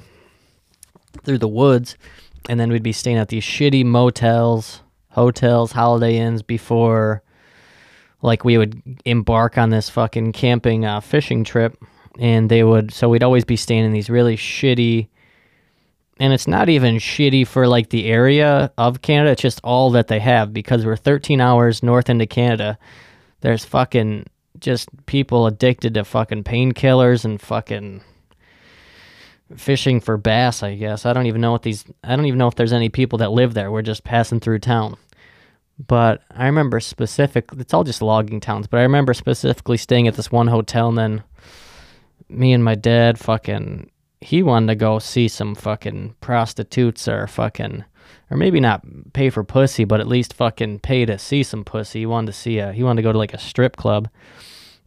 through 1.25 1.39
the 1.39 1.49
woods, 1.49 1.97
and 2.49 2.59
then 2.59 2.71
we'd 2.71 2.83
be 2.83 2.93
staying 2.93 3.17
at 3.17 3.29
these 3.29 3.45
shitty 3.45 3.85
motels, 3.85 4.82
hotels, 5.13 5.73
Holiday 5.73 6.17
Inns 6.17 6.43
before, 6.43 7.23
like, 8.21 8.45
we 8.45 8.59
would 8.59 8.83
embark 9.05 9.59
on 9.59 9.71
this 9.71 9.89
fucking 9.89 10.33
camping 10.33 10.85
uh, 10.85 11.01
fishing 11.01 11.45
trip, 11.45 11.77
and 12.19 12.51
they 12.51 12.63
would. 12.63 12.93
So 12.93 13.09
we'd 13.09 13.23
always 13.23 13.45
be 13.45 13.57
staying 13.57 13.85
in 13.85 13.93
these 13.93 14.11
really 14.11 14.37
shitty 14.37 15.09
and 16.23 16.33
it's 16.33 16.47
not 16.47 16.69
even 16.69 16.97
shitty 16.97 17.45
for 17.47 17.67
like 17.67 17.89
the 17.89 18.07
area 18.07 18.71
of 18.79 19.03
Canada. 19.03 19.33
It's 19.33 19.43
just 19.43 19.61
all 19.65 19.91
that 19.91 20.07
they 20.07 20.21
have 20.21 20.53
because 20.53 20.87
we're 20.87 20.95
13 20.95 21.41
hours 21.41 21.83
north 21.83 22.09
into 22.09 22.27
Canada. 22.27 22.79
There's 23.41 23.65
fucking 23.65 24.27
just 24.61 24.89
people 25.07 25.47
addicted 25.47 25.95
to 25.95 26.05
fucking 26.05 26.45
painkillers 26.45 27.25
and 27.25 27.41
fucking 27.41 28.03
fishing 29.57 30.01
for 30.01 30.17
bass. 30.17 30.63
I 30.63 30.75
guess 30.75 31.07
I 31.07 31.13
don't 31.13 31.27
even 31.27 31.41
know 31.41 31.53
what 31.53 31.63
these. 31.63 31.85
I 32.03 32.17
don't 32.17 32.27
even 32.27 32.39
know 32.39 32.49
if 32.49 32.55
there's 32.55 32.73
any 32.73 32.89
people 32.89 33.19
that 33.19 33.33
live 33.33 33.55
there. 33.55 33.71
We're 33.71 33.83
just 33.83 34.05
passing 34.05 34.41
through 34.41 34.61
town. 34.61 34.97
But 35.85 36.23
I 36.31 36.47
remember 36.47 36.81
specific. 36.81 37.51
It's 37.59 37.75
all 37.75 37.85
just 37.85 38.03
logging 38.03 38.41
towns. 38.41 38.67
But 38.67 38.79
I 38.79 38.83
remember 38.83 39.15
specifically 39.15 39.77
staying 39.77 40.07
at 40.09 40.15
this 40.15 40.31
one 40.31 40.49
hotel, 40.49 40.89
and 40.89 40.99
then 40.99 41.25
me 42.29 42.53
and 42.53 42.65
my 42.65 42.75
dad 42.75 43.19
fucking 43.19 43.91
he 44.21 44.43
wanted 44.43 44.69
to 44.69 44.75
go 44.77 44.99
see 44.99 45.29
some 45.29 45.55
fucking 45.55 46.15
prostitutes 46.21 47.09
or 47.09 47.27
fucking 47.27 47.85
or 48.31 48.37
maybe 48.37 48.61
not 48.61 48.83
pay 49.13 49.31
for 49.31 49.45
pussy, 49.45 49.85
but 49.85 50.01
at 50.01 50.09
least 50.09 50.33
fucking 50.33 50.79
pay 50.79 51.05
to 51.05 51.19
see 51.19 51.43
some 51.43 51.65
pussy. 51.65 52.01
He 52.01 52.07
wanted 52.07 52.29
to 52.29 52.33
see 52.33 52.59
a, 52.59 52.73
he 52.73 52.83
wanted 52.83 53.03
to 53.03 53.07
go 53.07 53.13
to 53.13 53.19
like 53.19 53.35
a 53.35 53.39
strip 53.39 53.77
club 53.77 54.09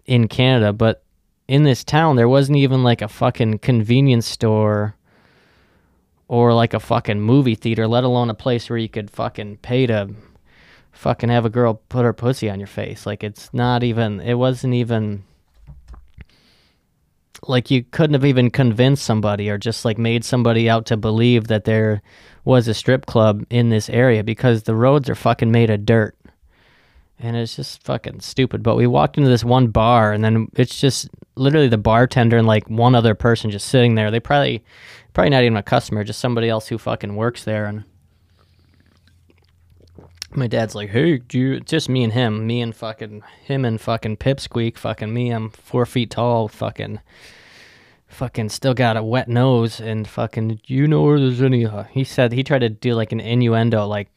in 0.06 0.28
Canada, 0.28 0.74
but 0.74 1.04
in 1.48 1.64
this 1.64 1.84
town 1.84 2.16
there 2.16 2.30
wasn't 2.30 2.58
even 2.58 2.84
like 2.84 3.02
a 3.02 3.08
fucking 3.08 3.60
convenience 3.60 4.28
store 4.28 4.96
or 6.28 6.54
like 6.54 6.74
a 6.74 6.80
fucking 6.80 7.22
movie 7.22 7.56
theater, 7.56 7.88
let 7.88 8.04
alone 8.04 8.30
a 8.30 8.36
place 8.36 8.70
where 8.70 8.80
you 8.80 8.90
could 8.90 9.12
fucking 9.12 9.58
pay 9.58 9.86
to 9.86 10.10
fucking 10.92 11.30
have 11.30 11.46
a 11.46 11.50
girl 11.50 11.82
put 11.90 12.04
her 12.06 12.14
pussy 12.14 12.50
on 12.50 12.60
your 12.60 12.68
face. 12.68 13.06
Like 13.06 13.24
it's 13.24 13.54
not 13.54 13.84
even 13.84 14.20
it 14.22 14.36
wasn't 14.36 14.74
even 14.74 15.24
like 17.48 17.70
you 17.70 17.84
couldn't 17.84 18.16
have 18.16 18.26
even 18.26 18.50
convinced 18.50 19.04
somebody 19.04 19.50
or 19.50 19.58
just 19.58 19.86
like 19.86 19.98
made 19.98 20.26
somebody 20.26 20.70
out 20.70 20.86
to 20.88 20.98
believe 20.98 21.48
that 21.48 21.66
there 21.66 22.02
was 22.44 22.68
a 22.68 22.74
strip 22.74 23.06
club 23.06 23.46
in 23.50 23.70
this 23.70 23.90
area 23.90 24.24
because 24.24 24.64
the 24.64 24.76
roads 24.76 25.10
are 25.10 25.16
fucking 25.16 25.52
made 25.52 25.70
of 25.70 25.86
dirt. 25.86 26.16
And 27.20 27.36
it's 27.38 27.56
just 27.56 27.84
fucking 27.84 28.20
stupid. 28.20 28.62
But 28.62 28.76
we 28.76 28.88
walked 28.88 29.18
into 29.18 29.30
this 29.30 29.44
one 29.44 29.68
bar 29.68 30.12
and 30.12 30.24
then 30.24 30.50
it's 30.56 30.80
just 30.80 31.10
literally 31.36 31.70
the 31.70 31.78
bartender 31.78 32.38
and 32.38 32.48
like 32.48 32.70
one 32.70 32.96
other 32.96 33.16
person 33.16 33.52
just 33.52 33.68
sitting 33.68 33.96
there. 33.96 34.12
They 34.12 34.20
probably 34.20 34.64
probably 35.14 35.30
not 35.30 35.44
even 35.44 35.58
a 35.58 35.64
customer, 35.64 36.04
just 36.04 36.20
somebody 36.20 36.50
else 36.50 36.68
who 36.68 36.78
fucking 36.78 37.16
works 37.16 37.46
there 37.46 37.66
and 37.66 37.86
my 40.38 40.48
dad's 40.48 40.76
like, 40.76 40.90
hey, 40.90 41.18
do 41.18 41.40
you, 41.40 41.60
just 41.60 41.90
me 41.90 42.04
and 42.04 42.14
him, 42.14 42.46
me 42.46 42.62
and 42.62 42.76
fucking 42.76 43.24
him 43.44 43.66
and 43.66 43.80
fucking 43.80 44.18
Pipsqueak, 44.18 44.78
fucking 44.78 45.14
me. 45.14 45.30
I'm 45.30 45.50
four 45.50 45.86
feet 45.86 46.12
tall, 46.12 46.48
fucking, 46.48 47.00
fucking 48.08 48.50
still 48.50 48.74
got 48.74 48.98
a 48.98 49.04
wet 49.04 49.28
nose, 49.28 49.80
and 49.80 50.08
fucking, 50.08 50.62
you 50.66 50.88
know 50.88 51.04
where 51.04 51.20
there's 51.20 51.42
any? 51.42 51.66
Uh, 51.66 51.84
he 51.84 52.04
said 52.04 52.32
he 52.32 52.44
tried 52.44 52.60
to 52.60 52.70
do 52.70 52.94
like 52.94 53.12
an 53.12 53.20
innuendo, 53.20 53.86
like 53.86 54.10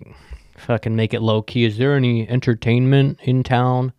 fucking 0.61 0.97
make 0.97 1.15
it 1.15 1.23
low 1.23 1.43
key. 1.43 1.65
Is 1.65 1.79
there 1.79 1.95
any 1.95 2.29
entertainment 2.29 3.19
in 3.23 3.43
town? 3.43 3.93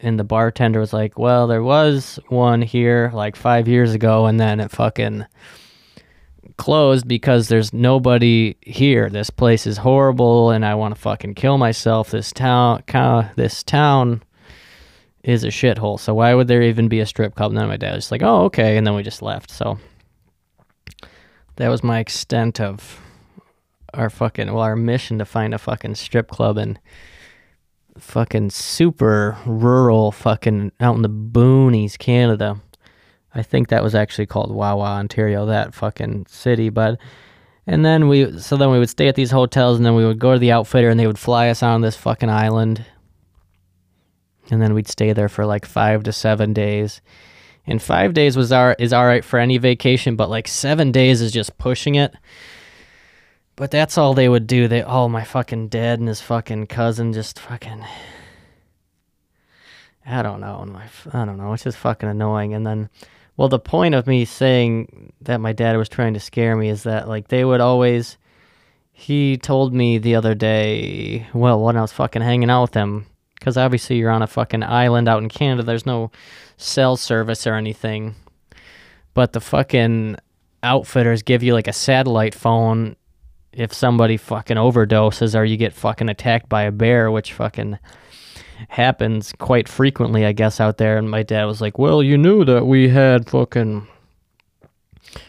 And 0.00 0.18
the 0.18 0.24
bartender 0.24 0.80
was 0.80 0.92
like, 0.92 1.18
well, 1.18 1.46
there 1.46 1.62
was 1.62 2.18
one 2.28 2.62
here 2.62 3.10
like 3.12 3.36
five 3.36 3.68
years 3.68 3.92
ago, 3.92 4.26
and 4.26 4.40
then 4.40 4.58
it 4.58 4.70
fucking 4.70 5.26
closed 6.56 7.06
because 7.06 7.48
there's 7.48 7.72
nobody 7.72 8.56
here. 8.62 9.10
This 9.10 9.30
place 9.30 9.66
is 9.66 9.78
horrible, 9.78 10.50
and 10.50 10.64
I 10.64 10.74
want 10.74 10.94
to 10.94 11.00
fucking 11.00 11.34
kill 11.34 11.58
myself. 11.58 12.10
This 12.10 12.32
town, 12.32 12.82
this 13.36 13.62
town 13.62 14.22
is 15.22 15.44
a 15.44 15.48
shithole. 15.48 16.00
So 16.00 16.14
why 16.14 16.34
would 16.34 16.48
there 16.48 16.62
even 16.62 16.88
be 16.88 17.00
a 17.00 17.06
strip 17.06 17.34
club? 17.34 17.50
And 17.50 17.58
then 17.58 17.68
my 17.68 17.76
dad 17.76 17.94
was 17.94 18.10
like, 18.10 18.22
"Oh, 18.22 18.44
okay," 18.44 18.78
and 18.78 18.86
then 18.86 18.94
we 18.94 19.02
just 19.02 19.20
left. 19.20 19.50
So 19.50 19.78
that 21.56 21.68
was 21.68 21.82
my 21.82 21.98
extent 21.98 22.58
of 22.58 23.00
our 23.94 24.10
fucking 24.10 24.52
well, 24.52 24.62
our 24.62 24.76
mission 24.76 25.18
to 25.18 25.24
find 25.24 25.54
a 25.54 25.58
fucking 25.58 25.94
strip 25.94 26.28
club 26.28 26.56
and 26.56 26.78
fucking 27.98 28.50
super 28.50 29.36
rural 29.46 30.12
fucking 30.12 30.72
out 30.80 30.96
in 30.96 31.02
the 31.02 31.08
boonies, 31.08 31.98
Canada. 31.98 32.60
I 33.34 33.42
think 33.42 33.68
that 33.68 33.82
was 33.82 33.94
actually 33.94 34.26
called 34.26 34.50
Wawa, 34.50 34.84
Ontario, 34.84 35.46
that 35.46 35.74
fucking 35.74 36.26
city. 36.28 36.68
But 36.68 36.98
and 37.66 37.84
then 37.84 38.08
we 38.08 38.38
so 38.38 38.56
then 38.56 38.70
we 38.70 38.78
would 38.78 38.90
stay 38.90 39.08
at 39.08 39.14
these 39.14 39.30
hotels 39.30 39.76
and 39.76 39.86
then 39.86 39.94
we 39.94 40.04
would 40.04 40.18
go 40.18 40.32
to 40.32 40.38
the 40.38 40.52
outfitter 40.52 40.88
and 40.88 40.98
they 40.98 41.06
would 41.06 41.18
fly 41.18 41.48
us 41.48 41.62
on 41.62 41.80
this 41.80 41.96
fucking 41.96 42.30
island. 42.30 42.84
And 44.50 44.60
then 44.60 44.74
we'd 44.74 44.88
stay 44.88 45.12
there 45.12 45.28
for 45.28 45.46
like 45.46 45.64
five 45.64 46.02
to 46.04 46.12
seven 46.12 46.52
days. 46.52 47.00
And 47.66 47.80
five 47.80 48.14
days 48.14 48.36
was 48.36 48.50
our 48.50 48.74
is 48.78 48.92
alright 48.92 49.24
for 49.24 49.38
any 49.38 49.58
vacation, 49.58 50.16
but 50.16 50.30
like 50.30 50.48
seven 50.48 50.90
days 50.90 51.20
is 51.20 51.30
just 51.30 51.56
pushing 51.58 51.94
it. 51.94 52.12
But 53.60 53.70
that's 53.70 53.98
all 53.98 54.14
they 54.14 54.26
would 54.26 54.46
do. 54.46 54.68
They 54.68 54.82
oh 54.82 55.06
my 55.06 55.22
fucking 55.22 55.68
dad 55.68 55.98
and 55.98 56.08
his 56.08 56.22
fucking 56.22 56.68
cousin 56.68 57.12
just 57.12 57.38
fucking 57.38 57.84
I 60.06 60.22
don't 60.22 60.40
know. 60.40 60.64
My, 60.64 60.84
I 61.12 61.26
don't 61.26 61.36
know. 61.36 61.52
It's 61.52 61.64
just 61.64 61.76
fucking 61.76 62.08
annoying. 62.08 62.54
And 62.54 62.66
then 62.66 62.88
well, 63.36 63.50
the 63.50 63.58
point 63.58 63.94
of 63.94 64.06
me 64.06 64.24
saying 64.24 65.12
that 65.20 65.42
my 65.42 65.52
dad 65.52 65.76
was 65.76 65.90
trying 65.90 66.14
to 66.14 66.20
scare 66.20 66.56
me 66.56 66.70
is 66.70 66.84
that 66.84 67.06
like 67.06 67.28
they 67.28 67.44
would 67.44 67.60
always. 67.60 68.16
He 68.94 69.36
told 69.36 69.74
me 69.74 69.98
the 69.98 70.14
other 70.14 70.34
day, 70.34 71.26
well, 71.34 71.60
when 71.60 71.76
I 71.76 71.82
was 71.82 71.92
fucking 71.92 72.22
hanging 72.22 72.48
out 72.48 72.62
with 72.62 72.74
him, 72.74 73.04
because 73.34 73.58
obviously 73.58 73.96
you're 73.96 74.10
on 74.10 74.22
a 74.22 74.26
fucking 74.26 74.62
island 74.62 75.06
out 75.06 75.22
in 75.22 75.28
Canada. 75.28 75.64
There's 75.64 75.84
no 75.84 76.10
cell 76.56 76.96
service 76.96 77.46
or 77.46 77.56
anything, 77.56 78.14
but 79.12 79.34
the 79.34 79.40
fucking 79.42 80.16
outfitters 80.62 81.22
give 81.22 81.42
you 81.42 81.52
like 81.52 81.68
a 81.68 81.74
satellite 81.74 82.34
phone 82.34 82.96
if 83.52 83.72
somebody 83.72 84.16
fucking 84.16 84.56
overdoses 84.56 85.38
or 85.38 85.44
you 85.44 85.56
get 85.56 85.72
fucking 85.72 86.08
attacked 86.08 86.48
by 86.48 86.62
a 86.62 86.72
bear, 86.72 87.10
which 87.10 87.32
fucking 87.32 87.78
happens 88.68 89.32
quite 89.38 89.68
frequently, 89.68 90.24
I 90.24 90.32
guess, 90.32 90.60
out 90.60 90.78
there. 90.78 90.98
And 90.98 91.10
my 91.10 91.22
dad 91.22 91.44
was 91.44 91.60
like, 91.60 91.78
"Well, 91.78 92.02
you 92.02 92.18
knew 92.18 92.44
that 92.44 92.66
we 92.66 92.88
had 92.88 93.28
fucking." 93.28 93.86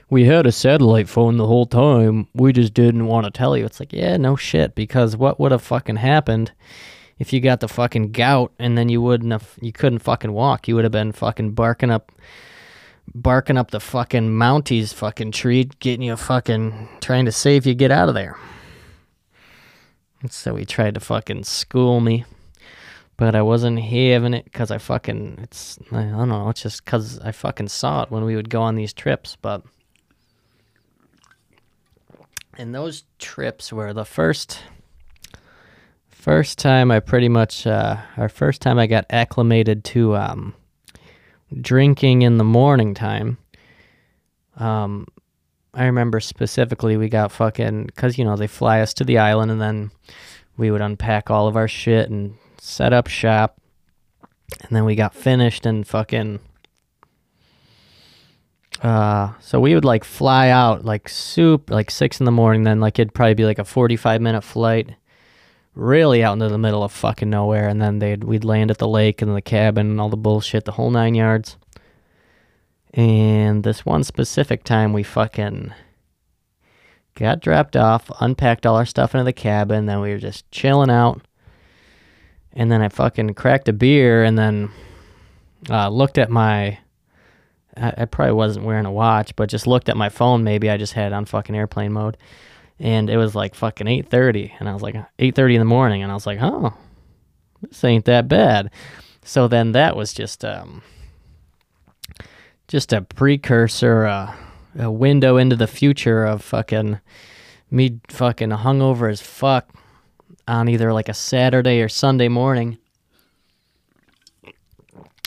We 0.09 0.25
had 0.25 0.45
a 0.45 0.51
satellite 0.51 1.09
phone 1.09 1.37
the 1.37 1.47
whole 1.47 1.65
time. 1.65 2.27
We 2.35 2.53
just 2.53 2.73
didn't 2.73 3.07
want 3.07 3.25
to 3.25 3.31
tell 3.31 3.57
you. 3.57 3.65
It's 3.65 3.79
like, 3.79 3.93
yeah, 3.93 4.17
no 4.17 4.35
shit. 4.35 4.75
Because 4.75 5.17
what 5.17 5.39
would 5.39 5.51
have 5.51 5.61
fucking 5.63 5.95
happened 5.95 6.51
if 7.17 7.33
you 7.33 7.39
got 7.39 7.61
the 7.61 7.67
fucking 7.67 8.11
gout 8.11 8.51
and 8.59 8.77
then 8.77 8.89
you 8.89 9.01
wouldn't 9.01 9.31
have, 9.31 9.55
you 9.59 9.71
couldn't 9.71 9.99
fucking 9.99 10.33
walk? 10.33 10.67
You 10.67 10.75
would 10.75 10.83
have 10.83 10.91
been 10.91 11.13
fucking 11.13 11.53
barking 11.53 11.89
up, 11.89 12.11
barking 13.13 13.57
up 13.57 13.71
the 13.71 13.79
fucking 13.79 14.29
Mounties 14.29 14.93
fucking 14.93 15.31
tree, 15.31 15.69
getting 15.79 16.03
you 16.03 16.15
fucking, 16.15 16.89
trying 17.01 17.25
to 17.25 17.31
save 17.31 17.65
you, 17.65 17.73
get 17.73 17.91
out 17.91 18.09
of 18.09 18.15
there. 18.15 18.37
And 20.21 20.31
so 20.31 20.55
he 20.55 20.65
tried 20.65 20.93
to 20.93 20.99
fucking 20.99 21.43
school 21.43 21.99
me 21.99 22.25
but 23.21 23.35
I 23.35 23.43
wasn't 23.43 23.79
having 23.79 24.33
it 24.33 24.45
because 24.45 24.71
I 24.71 24.79
fucking 24.79 25.37
it's 25.43 25.77
I 25.91 26.05
don't 26.05 26.27
know 26.27 26.49
it's 26.49 26.63
just 26.63 26.83
because 26.83 27.19
I 27.19 27.31
fucking 27.31 27.67
saw 27.67 28.01
it 28.01 28.09
when 28.09 28.25
we 28.25 28.35
would 28.35 28.49
go 28.49 28.63
on 28.63 28.73
these 28.73 28.93
trips 28.93 29.37
but 29.39 29.61
and 32.57 32.73
those 32.73 33.03
trips 33.19 33.71
were 33.71 33.93
the 33.93 34.05
first 34.05 34.63
first 36.09 36.57
time 36.57 36.89
I 36.89 36.99
pretty 36.99 37.29
much 37.29 37.67
uh, 37.67 37.97
our 38.17 38.27
first 38.27 38.59
time 38.59 38.79
I 38.79 38.87
got 38.87 39.05
acclimated 39.11 39.83
to 39.83 40.15
um, 40.15 40.55
drinking 41.59 42.21
in 42.21 42.37
the 42.37 42.43
morning 42.43 42.93
time 42.93 43.37
um 44.57 45.05
I 45.73 45.85
remember 45.85 46.19
specifically 46.19 46.97
we 46.97 47.09
got 47.09 47.31
fucking 47.31 47.85
because 47.85 48.17
you 48.17 48.25
know 48.25 48.35
they 48.35 48.47
fly 48.47 48.81
us 48.81 48.93
to 48.95 49.03
the 49.03 49.17
island 49.17 49.51
and 49.51 49.61
then 49.61 49.91
we 50.57 50.69
would 50.69 50.81
unpack 50.81 51.29
all 51.29 51.47
of 51.47 51.55
our 51.55 51.67
shit 51.67 52.09
and 52.09 52.35
set 52.59 52.93
up 52.93 53.07
shop, 53.07 53.59
and 54.61 54.75
then 54.75 54.85
we 54.85 54.95
got 54.95 55.15
finished 55.15 55.65
and 55.65 55.87
fucking. 55.87 56.39
Uh, 58.81 59.33
so 59.39 59.59
we 59.59 59.75
would 59.75 59.85
like 59.85 60.03
fly 60.03 60.49
out 60.49 60.83
like 60.85 61.07
soup 61.07 61.69
like 61.69 61.91
six 61.91 62.19
in 62.19 62.25
the 62.25 62.31
morning. 62.31 62.63
Then 62.63 62.79
like 62.79 62.99
it'd 62.99 63.13
probably 63.13 63.33
be 63.33 63.45
like 63.45 63.59
a 63.59 63.65
forty-five 63.65 64.21
minute 64.21 64.43
flight, 64.43 64.95
really 65.73 66.23
out 66.23 66.33
into 66.33 66.49
the 66.49 66.57
middle 66.57 66.83
of 66.83 66.91
fucking 66.91 67.29
nowhere. 67.29 67.67
And 67.67 67.81
then 67.81 67.99
they'd 67.99 68.23
we'd 68.23 68.43
land 68.43 68.71
at 68.71 68.77
the 68.77 68.87
lake 68.87 69.21
and 69.21 69.35
the 69.35 69.41
cabin 69.41 69.91
and 69.91 70.01
all 70.01 70.09
the 70.09 70.17
bullshit, 70.17 70.65
the 70.65 70.73
whole 70.73 70.91
nine 70.91 71.15
yards. 71.15 71.57
And 72.93 73.63
this 73.63 73.85
one 73.85 74.03
specific 74.03 74.63
time, 74.63 74.91
we 74.91 75.03
fucking 75.03 75.73
got 77.15 77.39
dropped 77.39 77.77
off, 77.77 78.11
unpacked 78.19 78.65
all 78.65 78.75
our 78.75 78.85
stuff 78.85 79.15
into 79.15 79.23
the 79.23 79.33
cabin. 79.33 79.85
Then 79.85 80.01
we 80.01 80.11
were 80.11 80.17
just 80.17 80.49
chilling 80.51 80.89
out 80.89 81.21
and 82.53 82.71
then 82.71 82.81
I 82.81 82.89
fucking 82.89 83.33
cracked 83.35 83.69
a 83.69 83.73
beer 83.73 84.23
and 84.23 84.37
then 84.37 84.71
uh, 85.69 85.89
looked 85.89 86.17
at 86.17 86.29
my. 86.29 86.79
I, 87.77 87.93
I, 87.99 88.05
probably 88.05 88.33
wasn't 88.33 88.65
wearing 88.65 88.85
a 88.85 88.91
watch, 88.91 89.33
but 89.37 89.47
just 89.47 89.65
looked 89.65 89.87
at 89.87 89.95
my 89.95 90.09
phone. 90.09 90.43
Maybe 90.43 90.69
I 90.69 90.75
just 90.75 90.91
had 90.93 91.13
on 91.13 91.23
fucking 91.23 91.55
airplane 91.55 91.93
mode, 91.93 92.17
and 92.81 93.11
it 93.11 93.17
was 93.17 93.35
like 93.35 93.53
fucking 93.53 93.87
eight 93.87 94.09
thirty, 94.09 94.53
and 94.59 94.67
I 94.67 94.73
was 94.73 94.81
like 94.81 94.95
eight 95.19 95.35
thirty 95.35 95.55
in 95.55 95.61
the 95.61 95.65
morning, 95.65 96.01
and 96.01 96.11
I 96.11 96.15
was 96.15 96.25
like, 96.25 96.39
oh, 96.41 96.73
this 97.61 97.83
ain't 97.83 98.05
that 98.05 98.27
bad. 98.27 98.71
So 99.23 99.47
then 99.47 99.73
that 99.73 99.95
was 99.95 100.13
just 100.13 100.43
um, 100.43 100.81
just 102.67 102.91
a 102.91 103.03
precursor, 103.03 104.05
uh, 104.05 104.35
a 104.79 104.91
window 104.91 105.37
into 105.37 105.55
the 105.55 105.67
future 105.67 106.25
of 106.25 106.43
fucking 106.43 106.99
me 107.69 107.99
fucking 108.09 108.49
hungover 108.49 109.11
as 109.11 109.21
fuck 109.21 109.69
on 110.47 110.67
either 110.67 110.91
like 110.91 111.07
a 111.07 111.13
Saturday 111.13 111.81
or 111.81 111.87
Sunday 111.87 112.29
morning. 112.29 112.79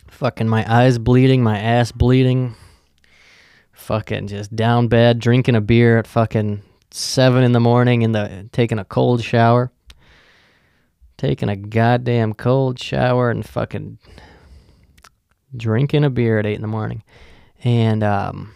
Fucking 0.08 0.48
my 0.48 0.64
eyes 0.68 0.98
bleeding, 0.98 1.42
my 1.42 1.58
ass 1.58 1.92
bleeding. 1.92 2.56
Fucking 3.72 4.26
just 4.26 4.56
down 4.56 4.88
bed, 4.88 5.20
drinking 5.20 5.54
a 5.54 5.60
beer 5.60 5.98
at 5.98 6.06
fucking 6.06 6.62
seven 6.94 7.42
in 7.42 7.50
the 7.50 7.60
morning 7.60 8.02
in 8.02 8.12
the 8.12 8.48
taking 8.52 8.78
a 8.78 8.84
cold 8.84 9.22
shower. 9.22 9.72
Taking 11.16 11.48
a 11.48 11.56
goddamn 11.56 12.34
cold 12.34 12.78
shower 12.78 13.30
and 13.30 13.44
fucking 13.44 13.98
drinking 15.56 16.04
a 16.04 16.10
beer 16.10 16.38
at 16.38 16.46
eight 16.46 16.54
in 16.54 16.62
the 16.62 16.68
morning. 16.68 17.02
And 17.64 18.02
um 18.04 18.54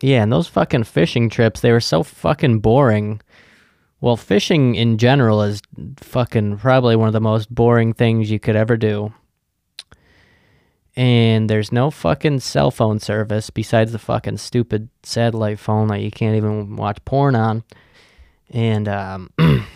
yeah, 0.00 0.22
and 0.22 0.32
those 0.32 0.48
fucking 0.48 0.84
fishing 0.84 1.28
trips, 1.28 1.60
they 1.60 1.72
were 1.72 1.80
so 1.80 2.02
fucking 2.02 2.60
boring 2.60 3.20
Well, 4.00 4.16
fishing 4.16 4.74
in 4.74 4.96
general 4.98 5.42
is 5.42 5.60
fucking 5.98 6.58
probably 6.58 6.96
one 6.96 7.08
of 7.08 7.12
the 7.12 7.20
most 7.20 7.54
boring 7.54 7.92
things 7.92 8.30
you 8.30 8.40
could 8.40 8.56
ever 8.56 8.76
do. 8.76 9.12
And 10.96 11.48
there's 11.48 11.72
no 11.72 11.90
fucking 11.90 12.40
cell 12.40 12.70
phone 12.70 12.98
service 12.98 13.50
besides 13.50 13.92
the 13.92 13.98
fucking 13.98 14.38
stupid 14.38 14.88
satellite 15.02 15.58
phone 15.58 15.88
that 15.88 16.00
you 16.00 16.10
can't 16.10 16.36
even 16.36 16.76
watch 16.76 17.04
porn 17.04 17.36
on. 17.36 17.64
And 18.50 18.88
um, 18.88 19.30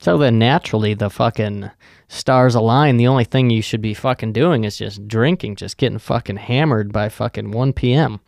so 0.00 0.18
then 0.18 0.38
naturally 0.38 0.94
the 0.94 1.10
fucking 1.10 1.70
stars 2.08 2.54
align. 2.54 2.96
The 2.96 3.06
only 3.06 3.24
thing 3.24 3.50
you 3.50 3.62
should 3.62 3.80
be 3.80 3.94
fucking 3.94 4.32
doing 4.32 4.64
is 4.64 4.76
just 4.76 5.06
drinking, 5.06 5.56
just 5.56 5.76
getting 5.76 5.98
fucking 5.98 6.36
hammered 6.36 6.92
by 6.92 7.08
fucking 7.08 7.52
1 7.52 7.72
p.m. 7.72 8.20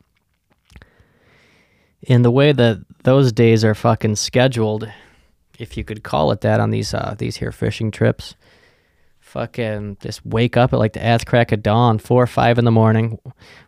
In 2.03 2.23
the 2.23 2.31
way 2.31 2.53
that 2.53 2.85
those 3.03 3.33
days 3.33 3.65
are 3.65 3.75
fucking 3.75 4.17
scheduled, 4.17 4.91
if 5.59 5.77
you 5.77 5.85
could 5.85 6.05
call 6.05 6.31
it 6.31 6.41
that 6.43 6.61
on 6.61 6.71
these 6.71 6.95
uh, 6.95 7.17
these 7.19 7.37
here 7.37 7.51
fishing 7.51 7.91
trips, 7.91 8.37
fucking 9.29 9.99
just 10.01 10.25
wake 10.25 10.57
up 10.57 10.73
at 10.73 10.79
like 10.79 10.95
the 10.95 11.05
ass 11.05 11.25
crack 11.25 11.53
of 11.53 11.63
dawn, 11.63 11.99
four 11.99 12.23
or 12.23 12.27
five 12.27 12.59
in 12.59 12.65
the 12.65 12.71
morning, 12.71 13.19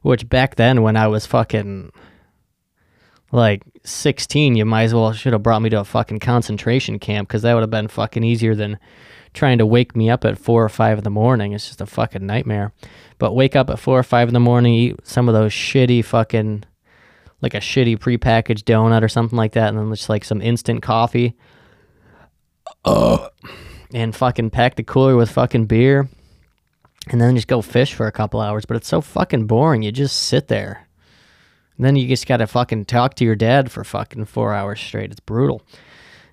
which 0.03 0.29
back 0.29 0.57
then 0.57 0.83
when 0.83 0.97
I 0.97 1.07
was 1.07 1.27
fucking 1.27 1.93
like 3.33 3.63
16, 3.85 4.57
you 4.57 4.65
might 4.65 4.85
as 4.85 4.95
well 4.95 5.13
should 5.13 5.33
have 5.33 5.43
brought 5.43 5.63
me 5.63 5.71
to 5.71 5.81
a 5.81 5.85
fucking 5.85 6.19
concentration 6.19 6.99
camp 6.99 7.29
because 7.29 7.43
that 7.43 7.55
would 7.55 7.63
have 7.63 7.71
been 7.71 7.89
fucking 7.89 8.25
easier 8.25 8.55
than 8.55 8.79
trying 9.33 9.59
to 9.59 9.67
wake 9.67 9.95
me 9.95 10.11
up 10.11 10.25
at 10.25 10.39
four 10.39 10.65
or 10.65 10.69
five 10.69 10.99
in 10.99 11.05
the 11.05 11.11
morning. 11.11 11.53
It's 11.53 11.69
just 11.69 11.81
a 11.81 11.87
fucking 11.87 12.27
nightmare. 12.27 12.73
But 13.19 13.35
wake 13.35 13.55
up 13.55 13.71
at 13.71 13.79
four 13.79 13.99
or 13.99 14.03
five 14.03 14.29
in 14.29 14.35
the 14.35 14.41
morning, 14.41 14.75
eat 14.75 14.97
some 15.05 15.29
of 15.29 15.35
those 15.35 15.53
shitty 15.53 16.05
fucking 16.05 16.65
like 17.43 17.55
a 17.55 17.59
shitty 17.59 17.99
prepackaged 17.99 18.65
donut 18.65 19.03
or 19.03 19.09
something 19.09 19.37
like 19.37 19.53
that, 19.53 19.69
and 19.69 19.79
then 19.79 19.91
just 19.95 20.09
like 20.09 20.25
some 20.25 20.43
instant 20.43 20.83
coffee. 20.83 21.37
Uh, 22.85 23.29
and 23.93 24.15
fucking 24.15 24.51
pack 24.51 24.77
the 24.77 24.83
cooler 24.83 25.17
with 25.17 25.31
fucking 25.31 25.67
beer, 25.67 26.09
and 27.09 27.21
then 27.21 27.35
just 27.35 27.49
go 27.49 27.63
fish 27.63 27.95
for 27.95 28.07
a 28.07 28.13
couple 28.13 28.41
hours. 28.41 28.65
But 28.65 28.77
it's 28.77 28.89
so 28.89 29.01
fucking 29.01 29.47
boring. 29.47 29.83
You 29.83 29.93
just 29.93 30.25
sit 30.25 30.49
there. 30.49 30.87
And 31.77 31.87
then 31.87 31.97
you 31.97 32.07
just 32.07 32.27
gotta 32.27 32.47
fucking 32.47 32.85
talk 32.85 33.15
to 33.15 33.25
your 33.25 33.37
dad 33.37 33.73
for 33.73 33.85
fucking 33.85 34.27
four 34.27 34.53
hours 34.53 34.81
straight. 34.81 35.11
It's 35.11 35.21
brutal. 35.21 35.63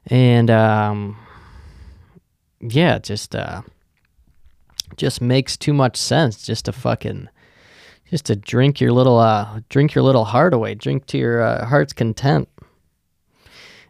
And 0.07 0.49
um, 0.49 1.17
yeah, 2.59 2.99
just 2.99 3.33
uh, 3.33 3.61
just 4.95 5.21
makes 5.21 5.57
too 5.57 5.73
much 5.73 5.97
sense 5.97 6.45
just 6.45 6.65
to 6.65 6.71
fucking 6.71 7.27
just 8.09 8.25
to 8.25 8.35
drink 8.35 8.79
your 8.79 8.91
little 8.91 9.19
uh 9.19 9.59
drink 9.69 9.93
your 9.93 10.03
little 10.03 10.25
heart 10.25 10.53
away 10.53 10.73
drink 10.75 11.05
to 11.07 11.17
your 11.17 11.41
uh, 11.41 11.65
heart's 11.65 11.93
content 11.93 12.47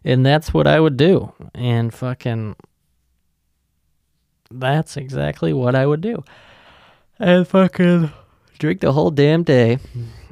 and 0.03 0.25
that's 0.25 0.53
what 0.53 0.65
i 0.65 0.79
would 0.79 0.97
do 0.97 1.31
and 1.53 1.93
fucking 1.93 2.55
that's 4.51 4.97
exactly 4.97 5.53
what 5.53 5.75
i 5.75 5.85
would 5.85 6.01
do. 6.01 6.23
And 7.19 7.47
fucking 7.47 8.11
drink 8.59 8.81
the 8.81 8.93
whole 8.93 9.11
damn 9.11 9.43
day 9.43 9.79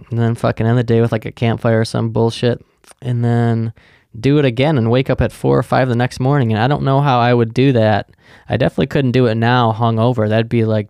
and 0.10 0.20
then 0.20 0.36
fucking 0.36 0.66
end 0.66 0.78
the 0.78 0.84
day 0.84 1.02
with 1.02 1.12
like 1.12 1.26
a 1.26 1.32
campfire 1.32 1.82
or 1.82 1.86
some 1.86 2.12
bullshit 2.12 2.64
and 3.02 3.24
then 3.24 3.74
do 4.20 4.38
it 4.38 4.46
again 4.46 4.78
and 4.78 4.90
wake 4.90 5.10
up 5.10 5.22
at 5.22 5.32
four 5.32 5.58
or 5.58 5.64
five 5.64 5.90
the 5.90 5.96
next 5.96 6.20
morning. 6.20 6.52
And 6.52 6.62
i 6.62 6.68
don't 6.68 6.84
know 6.84 7.02
how 7.02 7.20
i 7.20 7.34
would 7.34 7.54
do 7.54 7.72
that. 7.74 8.10
I 8.48 8.58
definitely 8.58 8.88
couldn't 8.88 9.12
do 9.12 9.28
it 9.28 9.36
now 9.36 9.74
hungover. 9.74 10.30
That'd 10.30 10.50
be 10.50 10.66
like 10.66 10.90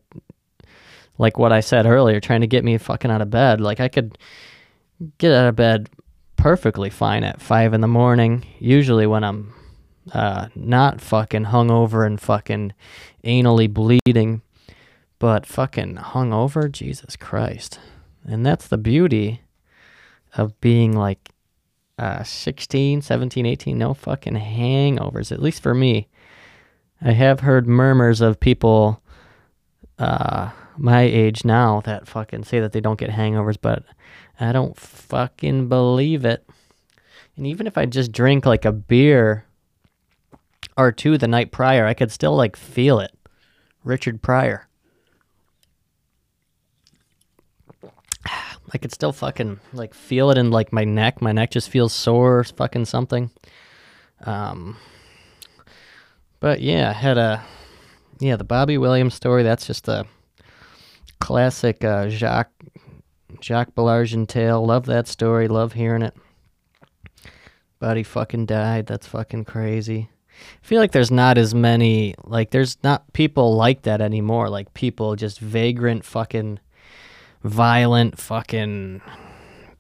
like 1.18 1.38
what 1.38 1.54
I 1.54 1.62
said 1.62 1.86
earlier, 1.86 2.20
trying 2.20 2.42
to 2.42 2.48
get 2.48 2.64
me 2.64 2.78
fucking 2.78 3.10
out 3.10 3.22
of 3.22 3.30
bed. 3.30 3.62
Like 3.62 3.80
I 3.80 3.88
could 3.88 4.18
get 5.18 5.32
out 5.32 5.48
of 5.48 5.56
bed 5.56 5.90
perfectly 6.36 6.90
fine 6.90 7.24
at 7.24 7.42
five 7.42 7.74
in 7.74 7.82
the 7.82 7.88
morning, 7.88 8.46
usually 8.60 9.08
when 9.08 9.24
I'm 9.24 9.54
uh, 10.14 10.48
not 10.56 11.02
fucking 11.02 11.46
hungover 11.46 12.06
and 12.06 12.20
fucking 12.20 12.74
anally 13.24 13.72
bleeding, 13.72 14.42
but 15.20 15.46
fucking 15.46 15.96
hungover, 15.96 16.72
Jesus 16.72 17.16
Christ. 17.16 17.80
And 18.24 18.46
that's 18.46 18.68
the 18.68 18.78
beauty 18.78 19.42
of 20.36 20.60
being 20.62 20.94
like 20.94 21.32
uh, 21.98 22.24
16, 22.24 23.02
17, 23.02 23.46
18, 23.46 23.78
no 23.78 23.94
fucking 23.94 24.36
hangovers, 24.36 25.32
at 25.32 25.42
least 25.42 25.64
for 25.64 25.74
me. 25.74 26.08
I 27.02 27.12
have 27.12 27.42
heard 27.42 27.68
murmurs 27.68 28.22
of 28.22 28.40
people 28.40 29.02
uh, 29.98 30.52
my 30.78 31.02
age 31.02 31.46
now 31.46 31.82
that 31.82 32.08
fucking 32.08 32.44
say 32.44 32.60
that 32.60 32.74
they 32.74 32.82
don't 32.82 33.00
get 33.00 33.12
hangovers, 33.12 33.58
but 33.62 33.84
I 34.40 34.52
don't 34.52 34.78
fucking 34.78 35.70
believe 35.70 36.26
it. 36.26 36.46
And 37.38 37.48
even 37.48 37.68
if 37.68 37.78
I 37.78 37.86
just 37.86 38.12
drink 38.12 38.46
like 38.46 38.66
a 38.66 38.72
beer 38.72 39.45
or 40.78 40.92
two 40.92 41.18
the 41.18 41.28
night 41.28 41.52
prior, 41.52 41.86
I 41.86 41.94
could 41.94 42.12
still 42.12 42.36
like 42.36 42.56
feel 42.56 43.00
it. 43.00 43.12
Richard 43.84 44.22
Pryor. 44.22 44.68
I 48.74 48.78
could 48.80 48.92
still 48.92 49.14
fucking 49.14 49.60
like 49.74 49.94
feel 49.94 50.32
it 50.32 50.38
in 50.38 50.52
like 50.52 50.74
my 50.74 50.84
neck. 50.84 51.22
My 51.22 51.32
neck 51.32 51.52
just 51.52 51.70
feels 51.70 51.94
sore, 51.94 52.44
fucking 52.44 52.86
something. 52.86 53.32
Um, 54.26 54.78
but 56.40 56.62
yeah, 56.62 56.90
I 56.90 56.94
had 56.94 57.18
a 57.18 57.44
yeah 58.20 58.36
the 58.36 58.44
Bobby 58.44 58.78
Williams 58.78 59.14
story. 59.14 59.44
That's 59.44 59.68
just 59.68 59.88
a 59.88 60.06
classic 61.20 61.84
uh, 61.84 62.10
Jacques 62.10 62.52
Jacques 63.42 63.76
Belargin 63.76 64.28
tale. 64.28 64.66
Love 64.66 64.86
that 64.88 65.08
story. 65.08 65.48
Love 65.48 65.74
hearing 65.74 66.02
it. 66.02 66.16
He 67.94 68.02
fucking 68.02 68.48
died. 68.48 68.88
That's 68.88 69.06
fucking 69.06 69.46
crazy. 69.46 70.10
I 70.62 70.66
feel 70.66 70.80
like 70.80 70.92
there's 70.92 71.12
not 71.12 71.38
as 71.38 71.54
many 71.54 72.16
like 72.24 72.52
there's 72.52 72.78
not 72.84 73.12
people 73.14 73.56
like 73.56 73.84
that 73.84 74.02
anymore. 74.02 74.50
Like 74.50 74.74
people 74.74 75.16
just 75.16 75.40
vagrant 75.40 76.06
fucking 76.06 76.60
violent 77.44 78.20
fucking 78.20 79.02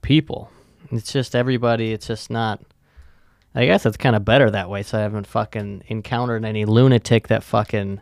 people. 0.01 0.51
It's 0.91 1.11
just 1.11 1.35
everybody. 1.35 1.91
It's 1.91 2.07
just 2.07 2.29
not. 2.29 2.61
I 3.53 3.65
guess 3.65 3.85
it's 3.85 3.97
kind 3.97 4.15
of 4.15 4.25
better 4.25 4.51
that 4.51 4.69
way. 4.69 4.83
So 4.83 4.97
I 4.97 5.01
haven't 5.01 5.27
fucking 5.27 5.83
encountered 5.87 6.45
any 6.45 6.65
lunatic 6.65 7.29
that 7.29 7.43
fucking 7.43 8.01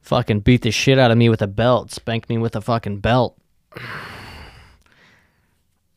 fucking 0.00 0.40
beat 0.40 0.62
the 0.62 0.70
shit 0.70 0.98
out 0.98 1.10
of 1.10 1.18
me 1.18 1.28
with 1.28 1.42
a 1.42 1.46
belt, 1.46 1.92
spanked 1.92 2.28
me 2.28 2.38
with 2.38 2.56
a 2.56 2.60
fucking 2.60 3.00
belt. 3.00 3.36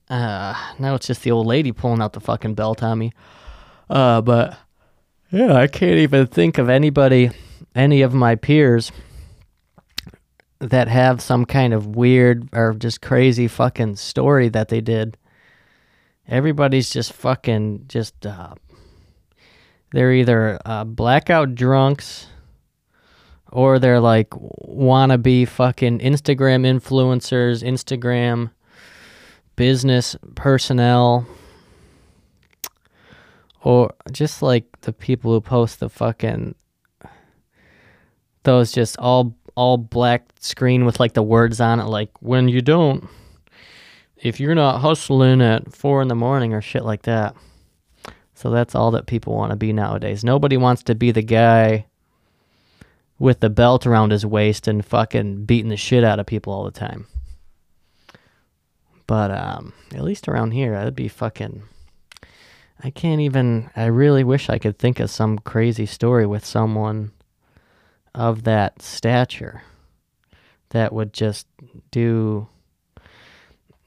Uh, 0.07 0.53
now 0.77 0.93
it's 0.93 1.07
just 1.07 1.23
the 1.23 1.31
old 1.31 1.47
lady 1.47 1.71
pulling 1.71 1.99
out 1.99 2.13
the 2.13 2.19
fucking 2.19 2.53
belt 2.53 2.83
on 2.83 2.99
me. 2.99 3.11
Uh, 3.89 4.21
but 4.21 4.55
yeah, 5.31 5.53
I 5.53 5.67
can't 5.67 5.97
even 5.97 6.27
think 6.27 6.57
of 6.57 6.69
anybody, 6.69 7.31
any 7.73 8.01
of 8.01 8.13
my 8.13 8.35
peers 8.35 8.91
that 10.59 10.87
have 10.87 11.21
some 11.21 11.45
kind 11.45 11.73
of 11.73 11.95
weird 11.95 12.47
or 12.53 12.73
just 12.73 13.01
crazy 13.01 13.47
fucking 13.47 13.95
story 13.97 14.49
that 14.49 14.69
they 14.69 14.81
did. 14.81 15.17
Everybody's 16.27 16.89
just 16.89 17.13
fucking 17.13 17.85
just 17.87 18.25
uh, 18.25 18.55
they're 19.91 20.13
either 20.13 20.59
uh, 20.65 20.83
blackout 20.83 21.55
drunks 21.55 22.27
or 23.51 23.79
they're 23.79 23.99
like 23.99 24.29
wannabe 24.31 25.47
fucking 25.47 25.99
Instagram 25.99 26.65
influencers, 26.65 27.63
Instagram 27.63 28.51
business 29.55 30.15
personnel, 30.35 31.27
or 33.65 33.91
just 34.11 34.43
like 34.43 34.79
the 34.81 34.93
people 34.93 35.31
who 35.31 35.41
post 35.41 35.79
the 35.79 35.89
fucking 35.89 36.53
those 38.43 38.71
just 38.71 38.95
all 38.99 39.35
all 39.55 39.77
black 39.77 40.29
screen 40.39 40.85
with 40.85 40.99
like 40.99 41.13
the 41.13 41.23
words 41.23 41.59
on 41.59 41.79
it, 41.79 41.85
like 41.85 42.11
when 42.21 42.47
you 42.47 42.61
don't, 42.61 43.07
if 44.17 44.39
you're 44.39 44.53
not 44.53 44.81
hustling 44.81 45.41
at 45.41 45.73
four 45.73 46.01
in 46.03 46.09
the 46.09 46.15
morning 46.15 46.53
or 46.53 46.61
shit 46.61 46.85
like 46.85 47.01
that. 47.03 47.35
So 48.35 48.51
that's 48.51 48.75
all 48.75 48.91
that 48.91 49.07
people 49.07 49.33
want 49.33 49.51
to 49.51 49.55
be 49.55 49.73
nowadays. 49.73 50.23
Nobody 50.23 50.57
wants 50.57 50.83
to 50.83 50.93
be 50.93 51.11
the 51.11 51.23
guy 51.23 51.85
with 53.17 53.39
the 53.39 53.49
belt 53.49 53.87
around 53.87 54.11
his 54.11 54.25
waist 54.25 54.67
and 54.67 54.85
fucking 54.85 55.45
beating 55.45 55.69
the 55.69 55.77
shit 55.77 56.03
out 56.03 56.19
of 56.19 56.25
people 56.27 56.53
all 56.53 56.65
the 56.65 56.71
time. 56.71 57.07
But 59.07 59.31
um, 59.31 59.73
at 59.93 60.03
least 60.03 60.27
around 60.27 60.51
here, 60.51 60.73
that'd 60.73 60.95
be 60.95 61.07
fucking. 61.07 61.63
I 62.85 62.91
can't 62.91 63.19
even. 63.19 63.71
I 63.75 63.85
really 63.85 64.23
wish 64.23 64.47
I 64.47 64.59
could 64.59 64.77
think 64.77 64.99
of 64.99 65.09
some 65.09 65.39
crazy 65.39 65.87
story 65.87 66.27
with 66.27 66.45
someone 66.45 67.13
of 68.13 68.43
that 68.43 68.83
stature 68.83 69.63
that 70.69 70.93
would 70.93 71.11
just 71.11 71.47
do. 71.89 72.47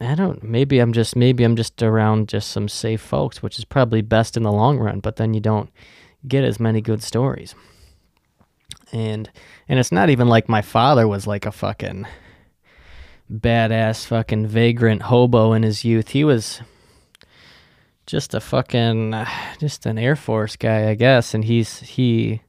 I 0.01 0.17
don't. 0.17 0.43
Maybe 0.43 0.81
I'm 0.81 0.93
just. 0.93 1.15
Maybe 1.15 1.45
I'm 1.45 1.55
just 1.55 1.81
around 1.81 2.29
just 2.29 2.51
some 2.51 2.69
safe 2.69 3.01
folks, 3.01 3.41
which 3.41 3.61
is 3.61 3.65
probably 3.65 4.03
best 4.03 4.37
in 4.37 4.43
the 4.43 4.51
long 4.51 4.79
run. 4.79 4.99
But 4.99 5.15
then 5.15 5.33
you 5.33 5.41
don't 5.41 5.71
get 6.27 6.43
as 6.43 6.59
many 6.59 6.81
good 6.81 7.01
stories 7.01 7.55
and 8.93 9.31
and 9.69 9.79
it's 9.79 9.93
not 9.93 10.11
even 10.11 10.29
like 10.29 10.49
my 10.49 10.63
father 10.63 11.07
was 11.07 11.29
like 11.29 11.47
a 11.47 11.53
fucking 11.53 12.07
badass 13.33 14.07
fucking 14.07 14.49
vagrant 14.49 15.03
hobo 15.03 15.53
in 15.53 15.63
his 15.63 15.85
youth. 15.85 16.09
He 16.09 16.25
was 16.25 16.61
just 18.09 18.33
a 18.33 18.41
fucking 18.41 19.15
just 19.61 19.87
an 19.87 19.99
Air 19.99 20.17
Force 20.17 20.57
guy, 20.57 20.89
I 20.89 20.95
guess, 20.95 21.35
and 21.35 21.45
he's 21.45 21.81
he 21.81 22.43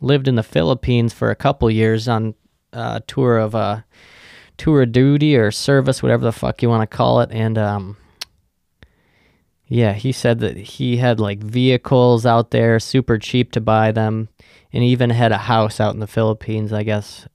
lived 0.00 0.28
in 0.28 0.34
the 0.34 0.42
Philippines 0.42 1.14
for 1.14 1.30
a 1.30 1.36
couple 1.36 1.70
years 1.70 2.08
on 2.08 2.34
a 2.72 3.00
tour 3.06 3.38
of 3.38 3.54
uh 3.54 3.80
tour 4.58 4.82
of 4.82 4.92
duty 4.92 5.36
or 5.36 5.50
service, 5.50 6.02
whatever 6.02 6.24
the 6.24 6.32
fuck 6.32 6.62
you 6.62 6.68
want 6.68 6.88
to 6.88 6.96
call 6.96 7.20
it, 7.20 7.30
and 7.32 7.56
um 7.56 7.96
yeah, 9.66 9.94
he 9.94 10.12
said 10.12 10.40
that 10.40 10.56
he 10.56 10.98
had 10.98 11.18
like 11.18 11.38
vehicles 11.38 12.26
out 12.26 12.50
there, 12.50 12.78
super 12.78 13.18
cheap 13.18 13.52
to 13.52 13.60
buy 13.60 13.92
them, 13.92 14.28
and 14.72 14.82
he 14.82 14.90
even 14.90 15.10
had 15.10 15.32
a 15.32 15.38
house 15.38 15.80
out 15.80 15.94
in 15.94 16.00
the 16.00 16.06
Philippines, 16.06 16.72
I 16.72 16.82
guess. 16.82 17.26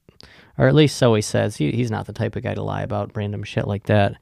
Or 0.57 0.67
at 0.67 0.75
least 0.75 0.97
so 0.97 1.15
he 1.15 1.21
says. 1.21 1.55
He, 1.55 1.71
he's 1.71 1.89
not 1.89 2.05
the 2.05 2.13
type 2.13 2.35
of 2.35 2.43
guy 2.43 2.53
to 2.53 2.61
lie 2.61 2.81
about 2.83 3.15
random 3.15 3.43
shit 3.43 3.65
like 3.65 3.85
that. 3.85 4.15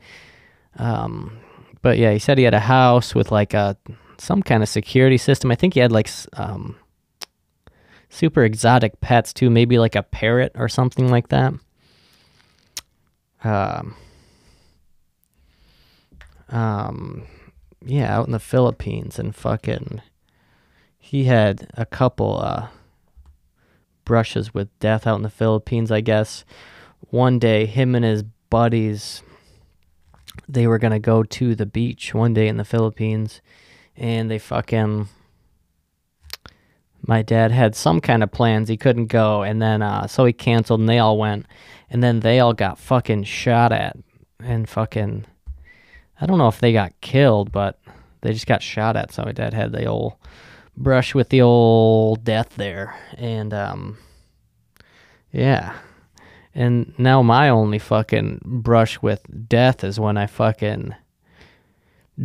Um, 0.78 1.40
but 1.88 1.98
yeah, 1.98 2.12
he 2.12 2.20
said 2.20 2.38
he 2.38 2.44
had 2.44 2.54
a 2.54 2.60
house 2.60 3.16
with 3.16 3.32
like 3.32 3.54
a 3.54 3.78
some 4.18 4.44
kind 4.44 4.62
of 4.62 4.68
security 4.68 5.18
system. 5.18 5.52
I 5.52 5.56
think 5.56 5.74
he 5.74 5.80
had 5.80 5.90
like 5.90 6.10
um, 6.34 6.76
super 8.10 8.44
exotic 8.44 9.00
pets 9.00 9.32
too, 9.32 9.50
maybe 9.50 9.80
like 9.80 9.96
a 9.96 10.04
parrot 10.04 10.52
or 10.56 10.68
something 10.68 11.10
like 11.10 11.30
that. 11.30 11.54
Um, 13.42 13.96
um, 16.50 17.24
yeah, 17.86 18.18
out 18.18 18.26
in 18.26 18.34
the 18.34 18.40
Philippines 18.40 19.18
and 19.18 19.34
fucking, 19.34 20.02
he 21.00 21.24
had 21.24 21.70
a 21.76 21.86
couple 21.86 22.42
uh 22.42 22.68
brushes 24.04 24.54
with 24.54 24.78
death 24.80 25.08
out 25.08 25.16
in 25.16 25.22
the 25.22 25.30
Philippines. 25.30 25.90
I 25.90 26.02
guess 26.02 26.44
one 27.00 27.40
day, 27.40 27.66
him 27.66 27.96
and 27.96 28.04
his 28.04 28.24
buddies 28.24 29.24
they 30.48 30.68
were 30.68 30.78
gonna 30.78 31.00
go 31.00 31.24
to 31.24 31.56
the 31.56 31.66
beach 31.66 32.14
one 32.14 32.34
day 32.34 32.48
in 32.48 32.58
the 32.58 32.66
Philippines, 32.66 33.42
and 33.96 34.30
they 34.30 34.40
fucking. 34.40 35.10
My 37.02 37.22
dad 37.22 37.52
had 37.52 37.76
some 37.76 38.02
kind 38.02 38.24
of 38.24 38.32
plans. 38.32 38.68
He 38.68 38.76
couldn't 38.76 39.08
go, 39.08 39.44
and 39.44 39.62
then 39.62 39.82
uh, 39.82 40.08
so 40.08 40.26
he 40.26 40.34
canceled, 40.34 40.80
and 40.82 40.90
they 40.90 41.00
all 41.00 41.18
went, 41.18 41.46
and 41.90 42.04
then 42.04 42.20
they 42.20 42.40
all 42.40 42.54
got 42.54 42.80
fucking 42.80 43.24
shot 43.24 43.72
at, 43.72 43.98
and 44.40 44.68
fucking. 44.68 45.26
I 46.20 46.26
don't 46.26 46.40
know 46.40 46.48
if 46.48 46.60
they 46.60 46.74
got 46.74 47.00
killed, 47.02 47.52
but 47.52 47.80
they 48.22 48.34
just 48.34 48.48
got 48.48 48.64
shot 48.64 48.96
at. 48.96 49.14
So 49.14 49.24
my 49.24 49.32
dad 49.32 49.54
had 49.54 49.72
the 49.72 49.86
old 49.86 50.14
brush 50.76 51.16
with 51.16 51.30
the 51.30 51.42
old 51.42 52.24
death 52.24 52.56
there, 52.56 52.96
and 53.18 53.54
um, 53.54 53.98
yeah, 55.32 55.76
and 56.58 56.92
now 56.98 57.22
my 57.22 57.50
only 57.50 57.78
fucking 57.78 58.42
brush 58.44 59.00
with 59.00 59.48
death 59.48 59.84
is 59.84 60.00
when 60.00 60.18
I 60.18 60.26
fucking 60.26 60.96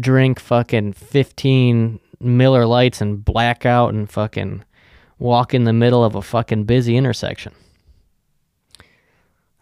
drink 0.01 0.41
fucking 0.41 0.95
15 0.95 2.01
Miller 2.19 2.65
Lights 2.65 3.03
and 3.03 3.23
black 3.23 3.67
out 3.67 3.93
and 3.93 4.11
fucking 4.11 4.65
walk 5.19 5.53
in 5.53 5.65
the 5.65 5.73
middle 5.75 6.03
of 6.03 6.15
a 6.15 6.23
fucking 6.23 6.65
busy 6.65 6.97
intersection. 6.97 7.53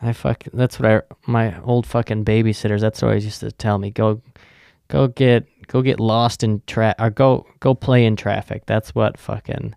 I 0.01 0.13
fuck 0.13 0.45
that's 0.53 0.79
what 0.79 0.89
I 0.89 1.03
my 1.27 1.61
old 1.63 1.85
fucking 1.85 2.25
babysitters 2.25 2.81
that's 2.81 3.03
what 3.03 3.11
I 3.11 3.17
used 3.17 3.41
to 3.41 3.51
tell 3.51 3.77
me 3.77 3.91
go 3.91 4.23
go 4.87 5.09
get 5.09 5.49
go 5.67 5.83
get 5.83 5.99
lost 5.99 6.45
in 6.45 6.63
tra 6.69 6.95
or 7.01 7.11
go 7.11 7.45
go 7.59 7.75
play 7.75 8.05
in 8.07 8.15
traffic. 8.15 8.67
That's 8.67 8.95
what 8.95 9.19
fucking 9.19 9.75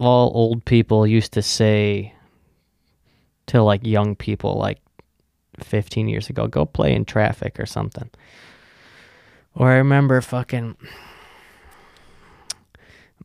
all 0.00 0.32
old 0.34 0.64
people 0.64 1.06
used 1.06 1.32
to 1.34 1.42
say 1.42 2.12
to 3.46 3.62
like 3.62 3.86
young 3.86 4.16
people 4.16 4.54
like 4.54 4.78
15 5.60 6.08
years 6.08 6.28
ago 6.28 6.46
go 6.46 6.64
play 6.64 6.94
in 6.94 7.04
traffic 7.04 7.58
or 7.60 7.66
something. 7.66 8.10
Or 9.54 9.70
i 9.70 9.76
remember 9.76 10.20
fucking 10.20 10.76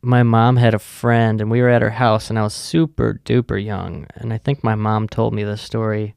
my 0.02 0.22
mom 0.22 0.56
had 0.56 0.72
a 0.72 0.78
friend 0.78 1.40
and 1.40 1.50
we 1.50 1.60
were 1.60 1.68
at 1.68 1.82
her 1.82 1.90
house 1.90 2.30
and 2.30 2.38
i 2.38 2.42
was 2.42 2.54
super 2.54 3.20
duper 3.24 3.62
young. 3.62 4.06
And 4.14 4.32
i 4.32 4.38
think 4.38 4.62
my 4.62 4.74
mom 4.74 5.08
told 5.08 5.34
me 5.34 5.44
this 5.44 5.62
story. 5.62 6.14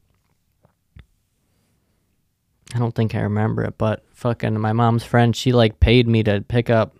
I 2.74 2.78
don't 2.78 2.94
think 2.94 3.14
i 3.14 3.20
remember 3.20 3.62
it 3.64 3.78
but 3.78 4.04
fucking 4.12 4.58
my 4.58 4.72
mom's 4.72 5.04
friend 5.04 5.34
she 5.36 5.52
like 5.52 5.80
paid 5.80 6.08
me 6.08 6.22
to 6.24 6.40
pick 6.40 6.70
up 6.70 6.96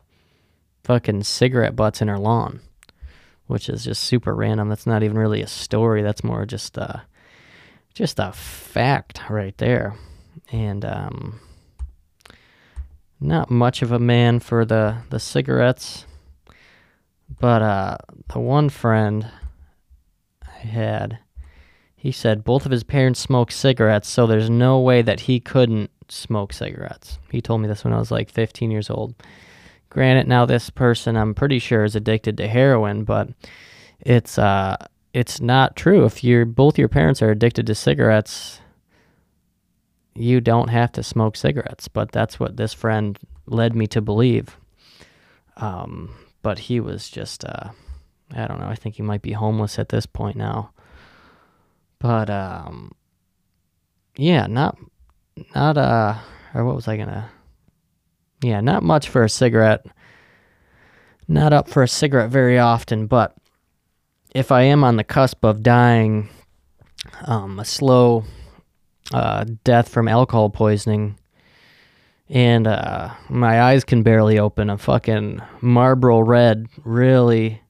fucking 0.85 1.25
cigarette 1.25 1.75
butts 1.75 2.03
in 2.03 2.09
her 2.09 2.19
lawn 2.19 2.61
which 3.47 3.69
is 3.69 3.85
just 3.85 4.05
super 4.05 4.35
random. 4.35 4.69
That's 4.69 4.87
not 4.87 5.03
even 5.03 5.19
really 5.19 5.43
a 5.43 5.47
story. 5.47 6.03
That's 6.03 6.25
more 6.25 6.47
just 6.47 6.77
a, 6.77 7.03
just 7.95 8.19
a 8.19 8.33
fact 8.33 9.21
right 9.29 9.57
there. 9.59 9.95
And 10.51 10.85
um, 10.85 11.41
not 13.21 13.51
much 13.51 13.83
of 13.83 13.93
a 13.93 13.99
man 13.99 14.41
for 14.41 14.65
the, 14.65 14.99
the 15.11 15.21
cigarettes. 15.21 16.07
But 17.39 17.63
uh, 17.63 17.97
the 18.33 18.39
one 18.39 18.69
friend 18.69 19.31
I 20.47 20.67
had, 20.67 21.19
he 21.97 22.13
said 22.13 22.45
both 22.45 22.67
of 22.67 22.73
his 22.73 22.85
parents 22.85 23.21
smoked 23.21 23.53
cigarettes, 23.53 24.09
so 24.09 24.27
there's 24.27 24.51
no 24.51 24.79
way 24.79 25.03
that 25.03 25.21
he 25.21 25.41
couldn't 25.41 25.91
smoke 26.09 26.53
cigarettes. 26.53 27.19
He 27.31 27.41
told 27.41 27.63
me 27.63 27.69
this 27.69 27.83
when 27.83 27.93
I 27.93 27.99
was 27.99 28.11
like 28.11 28.31
15 28.31 28.71
years 28.71 28.91
old. 28.91 29.15
Granted, 29.91 30.27
now 30.27 30.45
this 30.45 30.71
person 30.71 31.17
I'm 31.17 31.35
pretty 31.35 31.59
sure 31.59 31.85
is 31.85 31.95
addicted 31.95 32.37
to 32.39 32.49
heroin, 32.49 33.05
but 33.05 33.29
it's 34.01 34.39
uh 34.39 34.77
it's 35.13 35.41
not 35.41 35.77
true. 35.77 36.05
If 36.05 36.25
you're 36.25 36.45
both 36.45 36.79
your 36.79 36.89
parents 36.89 37.23
are 37.23 37.31
addicted 37.31 37.67
to 37.69 37.75
cigarettes, 37.75 38.61
you 40.15 40.41
don't 40.41 40.69
have 40.69 40.93
to 40.93 41.03
smoke 41.03 41.37
cigarettes. 41.37 41.89
But 41.89 42.13
that's 42.13 42.41
what 42.41 42.57
this 42.57 42.75
friend 42.75 43.19
led 43.47 43.77
me 43.77 43.87
to 43.89 44.01
believe. 44.01 44.59
Um, 45.57 46.15
but 46.43 46.59
he 46.59 46.81
was 46.81 47.09
just 47.09 47.45
uh, 47.45 47.71
I 48.35 48.47
don't 48.47 48.61
know. 48.61 48.67
I 48.67 48.75
think 48.75 48.97
he 48.97 49.03
might 49.03 49.23
be 49.23 49.33
homeless 49.33 49.79
at 49.79 49.91
this 49.91 50.07
point 50.07 50.37
now. 50.37 50.73
But 52.01 52.29
um, 52.29 52.93
yeah, 54.17 54.47
not 54.47 54.77
not 55.55 55.79
uh, 55.79 56.17
or 56.53 56.65
what 56.65 56.75
was 56.75 56.89
I 56.89 56.97
gonna? 56.97 57.31
Yeah, 58.45 58.61
not 58.61 58.83
much 58.83 59.09
for 59.09 59.25
a 59.25 59.29
cigarette. 59.31 59.87
Not 61.27 61.55
up 61.55 61.67
for 61.67 61.83
a 61.83 61.89
cigarette 61.89 62.29
very 62.29 62.59
often, 62.59 63.07
but 63.07 63.35
if 64.35 64.53
I 64.53 64.65
am 64.65 64.85
on 64.85 64.97
the 64.97 65.05
cusp 65.05 65.43
of 65.47 65.63
dying 65.63 66.29
um, 67.25 67.59
a 67.59 67.65
slow 67.65 68.25
uh, 69.15 69.47
death 69.65 69.89
from 69.89 70.09
alcohol 70.09 70.51
poisoning, 70.51 71.19
and 72.29 72.67
uh, 72.67 73.15
my 73.31 73.63
eyes 73.63 73.83
can 73.83 74.03
barely 74.03 74.39
open, 74.39 74.69
a 74.69 74.77
fucking 74.77 75.41
Marlboro 75.63 76.21
Red 76.21 76.67
really, 76.85 77.63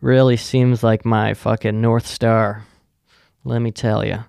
really 0.00 0.36
seems 0.36 0.82
like 0.82 1.04
my 1.04 1.34
fucking 1.34 1.80
North 1.80 2.08
Star. 2.08 2.64
Let 3.44 3.60
me 3.60 3.70
tell 3.70 4.04
you. 4.04 4.24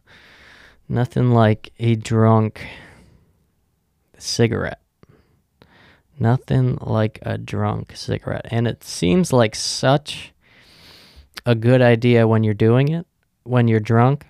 Nothing 0.87 1.31
like 1.31 1.73
a 1.79 1.95
drunk 1.95 2.67
cigarette. 4.19 4.80
Nothing 6.21 6.77
like 6.81 7.17
a 7.23 7.35
drunk 7.39 7.93
cigarette. 7.95 8.45
And 8.51 8.67
it 8.67 8.83
seems 8.83 9.33
like 9.33 9.55
such 9.55 10.33
a 11.47 11.55
good 11.55 11.81
idea 11.81 12.27
when 12.27 12.43
you're 12.43 12.53
doing 12.53 12.89
it, 12.89 13.07
when 13.41 13.67
you're 13.67 13.79
drunk. 13.79 14.27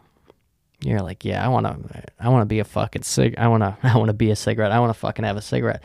You're 0.79 1.01
like, 1.01 1.25
yeah, 1.25 1.43
I 1.43 1.49
want 1.49 1.65
to 1.65 2.03
I 2.17 2.29
want 2.29 2.43
to 2.43 2.45
be 2.45 2.59
a 2.59 2.63
fucking 2.63 3.03
cig 3.03 3.35
I 3.37 3.49
want 3.49 3.63
to 3.63 3.77
I 3.83 3.97
want 3.97 4.07
to 4.07 4.13
be 4.13 4.31
a 4.31 4.37
cigarette. 4.37 4.71
I 4.71 4.79
want 4.79 4.93
to 4.93 4.99
fucking 4.99 5.25
have 5.25 5.35
a 5.35 5.41
cigarette. 5.41 5.83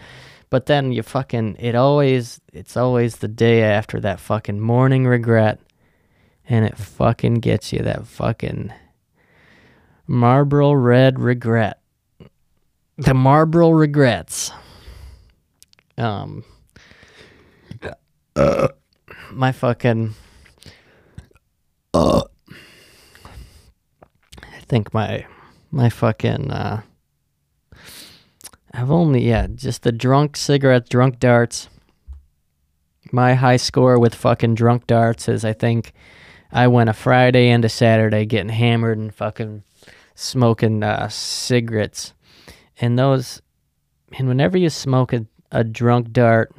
But 0.49 0.67
then 0.67 0.93
you 0.93 1.03
fucking 1.03 1.57
it 1.59 1.75
always 1.75 2.41
it's 2.53 2.77
always 2.77 3.17
the 3.17 3.27
day 3.27 3.65
after 3.65 3.99
that 3.99 4.21
fucking 4.21 4.61
morning 4.61 5.09
regret 5.09 5.59
and 6.49 6.65
it 6.65 6.79
fucking 6.79 7.35
gets 7.35 7.73
you 7.73 7.81
that 7.81 8.07
fucking 8.07 8.73
Marlboro 10.07 10.73
Red 10.73 11.19
regret. 11.19 11.81
The 12.97 13.13
Marlboro 13.13 13.71
regrets. 13.71 14.53
Um, 15.99 16.45
uh, 18.35 18.69
my 19.31 19.53
fucking. 19.53 20.15
Uh, 21.95 22.23
I 24.43 24.61
think 24.69 24.93
my 24.93 25.27
my 25.71 25.89
fucking. 25.89 26.51
Uh, 26.51 26.83
I've 28.73 28.91
only 28.91 29.27
yeah 29.27 29.47
just 29.47 29.83
the 29.83 29.93
drunk 29.93 30.37
cigarettes, 30.37 30.89
drunk 30.89 31.19
darts. 31.19 31.69
My 33.13 33.35
high 33.35 33.57
score 33.57 33.99
with 33.99 34.15
fucking 34.15 34.57
drunk 34.57 34.87
darts 34.87 35.29
is 35.29 35.45
I 35.45 35.53
think 35.53 35.93
I 36.53 36.67
went 36.69 36.91
a 36.91 36.93
Friday 36.93 37.49
and 37.49 37.65
a 37.65 37.69
Saturday 37.69 38.27
getting 38.27 38.51
hammered 38.51 38.99
and 38.99 39.15
fucking 39.15 39.63
smoking 40.15 40.83
uh, 40.83 41.09
cigarettes, 41.09 42.13
and 42.81 42.99
those. 42.99 43.41
And 44.19 44.29
whenever 44.29 44.57
you 44.57 44.71
smoke 44.71 45.13
a 45.13 45.27
a 45.53 45.65
drunk 45.65 46.13
dart. 46.13 46.55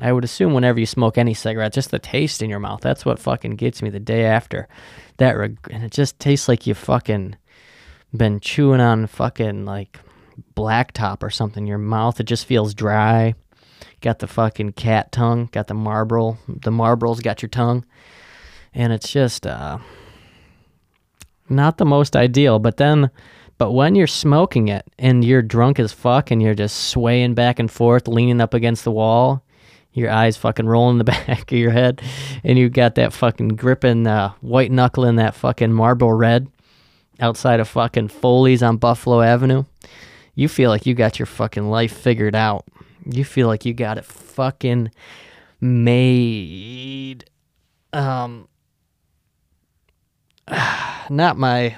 I 0.00 0.12
would 0.12 0.24
assume 0.24 0.52
whenever 0.52 0.78
you 0.78 0.86
smoke 0.86 1.16
any 1.16 1.32
cigarette, 1.32 1.72
just 1.72 1.90
the 1.90 1.98
taste 1.98 2.42
in 2.42 2.50
your 2.50 2.58
mouth. 2.60 2.82
That's 2.82 3.06
what 3.06 3.18
fucking 3.18 3.56
gets 3.56 3.80
me 3.80 3.88
the 3.88 4.00
day 4.00 4.24
after. 4.26 4.68
That 5.16 5.32
reg- 5.32 5.58
and 5.70 5.82
it 5.82 5.92
just 5.92 6.18
tastes 6.18 6.48
like 6.48 6.66
you 6.66 6.74
fucking 6.74 7.36
been 8.14 8.40
chewing 8.40 8.80
on 8.80 9.06
fucking 9.06 9.64
like 9.64 9.98
blacktop 10.54 11.22
or 11.22 11.30
something. 11.30 11.66
Your 11.66 11.78
mouth 11.78 12.20
it 12.20 12.24
just 12.24 12.44
feels 12.46 12.74
dry. 12.74 13.34
got 14.00 14.18
the 14.18 14.26
fucking 14.26 14.72
cat 14.72 15.12
tongue, 15.12 15.48
got 15.52 15.66
the 15.68 15.74
marble, 15.74 16.38
the 16.46 16.70
marbles 16.70 17.20
got 17.20 17.40
your 17.42 17.48
tongue, 17.48 17.84
and 18.74 18.92
it's 18.92 19.10
just 19.10 19.46
uh, 19.46 19.78
not 21.48 21.78
the 21.78 21.84
most 21.86 22.14
ideal. 22.14 22.58
But 22.58 22.76
then, 22.76 23.10
but 23.58 23.72
when 23.72 23.94
you're 23.94 24.06
smoking 24.06 24.68
it 24.68 24.86
and 24.98 25.24
you're 25.24 25.42
drunk 25.42 25.78
as 25.78 25.92
fuck 25.92 26.30
and 26.30 26.42
you're 26.42 26.54
just 26.54 26.88
swaying 26.88 27.34
back 27.34 27.58
and 27.58 27.70
forth, 27.70 28.08
leaning 28.08 28.40
up 28.40 28.54
against 28.54 28.84
the 28.84 28.92
wall, 28.92 29.42
your 29.92 30.10
eyes 30.10 30.36
fucking 30.36 30.66
rolling 30.66 30.98
the 30.98 31.04
back 31.26 31.50
of 31.50 31.58
your 31.58 31.70
head, 31.70 32.02
and 32.44 32.58
you 32.58 32.68
got 32.68 32.96
that 32.96 33.12
fucking 33.12 33.48
gripping 33.48 34.06
uh, 34.06 34.32
white 34.40 34.70
knuckle 34.70 35.04
in 35.04 35.16
that 35.16 35.34
fucking 35.34 35.72
Marlboro 35.72 36.10
Red 36.10 36.48
outside 37.20 37.60
of 37.60 37.68
fucking 37.68 38.08
Foley's 38.08 38.62
on 38.62 38.76
Buffalo 38.76 39.20
Avenue, 39.20 39.64
you 40.34 40.48
feel 40.48 40.70
like 40.70 40.86
you 40.86 40.94
got 40.94 41.18
your 41.18 41.26
fucking 41.26 41.68
life 41.68 41.96
figured 41.96 42.34
out. 42.34 42.64
You 43.04 43.24
feel 43.24 43.46
like 43.46 43.64
you 43.64 43.72
got 43.72 43.98
it 43.98 44.04
fucking 44.04 44.90
made. 45.60 47.24
Um, 47.92 48.48
not 51.10 51.38
my, 51.38 51.76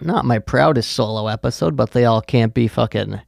not 0.00 0.24
my 0.24 0.38
proudest 0.38 0.92
solo 0.92 1.26
episode, 1.28 1.76
but 1.76 1.92
they 1.92 2.04
all 2.04 2.20
can't 2.20 2.54
be 2.54 2.68
fucking 2.68 3.20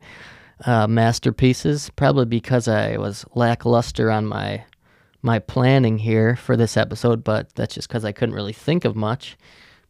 uh, 0.65 0.87
masterpieces. 0.87 1.91
Probably 1.97 2.25
because 2.25 2.69
I 2.69 2.97
was 2.97 3.25
lackluster 3.35 4.11
on 4.11 4.27
my 4.27 4.65
my 5.23 5.39
planning 5.39 5.99
here 5.99 6.35
for 6.35 6.57
this 6.57 6.77
episode, 6.77 7.23
but 7.23 7.55
that's 7.55 7.75
just 7.75 7.89
because 7.89 8.05
I 8.05 8.13
couldn't 8.13 8.35
really 8.35 8.53
think 8.53 8.85
of 8.85 8.97
much. 8.97 9.37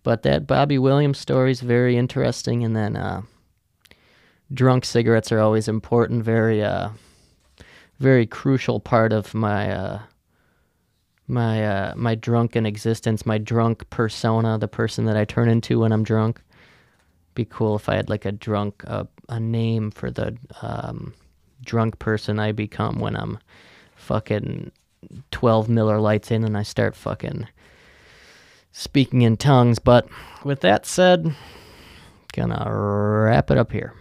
But 0.02 0.22
that 0.22 0.46
Bobby 0.46 0.78
Williams 0.78 1.18
story 1.18 1.52
is 1.52 1.60
very 1.60 1.96
interesting, 1.96 2.64
and 2.64 2.76
then 2.76 2.96
uh, 2.96 3.22
drunk 4.52 4.84
cigarettes 4.84 5.32
are 5.32 5.40
always 5.40 5.68
important. 5.68 6.24
Very, 6.24 6.62
uh, 6.62 6.90
very 7.98 8.26
crucial 8.26 8.80
part 8.80 9.12
of 9.12 9.32
my 9.32 9.72
uh, 9.72 10.00
my 11.28 11.64
uh, 11.64 11.94
my 11.96 12.14
drunken 12.14 12.66
existence, 12.66 13.24
my 13.24 13.38
drunk 13.38 13.88
persona, 13.90 14.58
the 14.58 14.68
person 14.68 15.04
that 15.06 15.16
I 15.16 15.24
turn 15.24 15.48
into 15.48 15.80
when 15.80 15.92
I'm 15.92 16.04
drunk. 16.04 16.42
Be 17.34 17.44
cool 17.44 17.76
if 17.76 17.88
I 17.88 17.96
had 17.96 18.10
like 18.10 18.24
a 18.24 18.32
drunk 18.32 18.82
uh, 18.86 19.04
a 19.28 19.40
name 19.40 19.90
for 19.90 20.10
the 20.10 20.36
um, 20.60 21.14
drunk 21.64 21.98
person 21.98 22.38
I 22.38 22.52
become 22.52 22.98
when 22.98 23.16
I'm 23.16 23.38
fucking 23.96 24.70
twelve 25.30 25.68
Miller 25.68 25.98
Lites 25.98 26.30
in 26.30 26.44
and 26.44 26.56
I 26.56 26.62
start 26.62 26.94
fucking 26.94 27.48
speaking 28.72 29.22
in 29.22 29.36
tongues. 29.36 29.78
But 29.78 30.08
with 30.44 30.60
that 30.60 30.84
said, 30.86 31.34
gonna 32.32 32.64
wrap 32.68 33.50
it 33.50 33.58
up 33.58 33.72
here. 33.72 33.94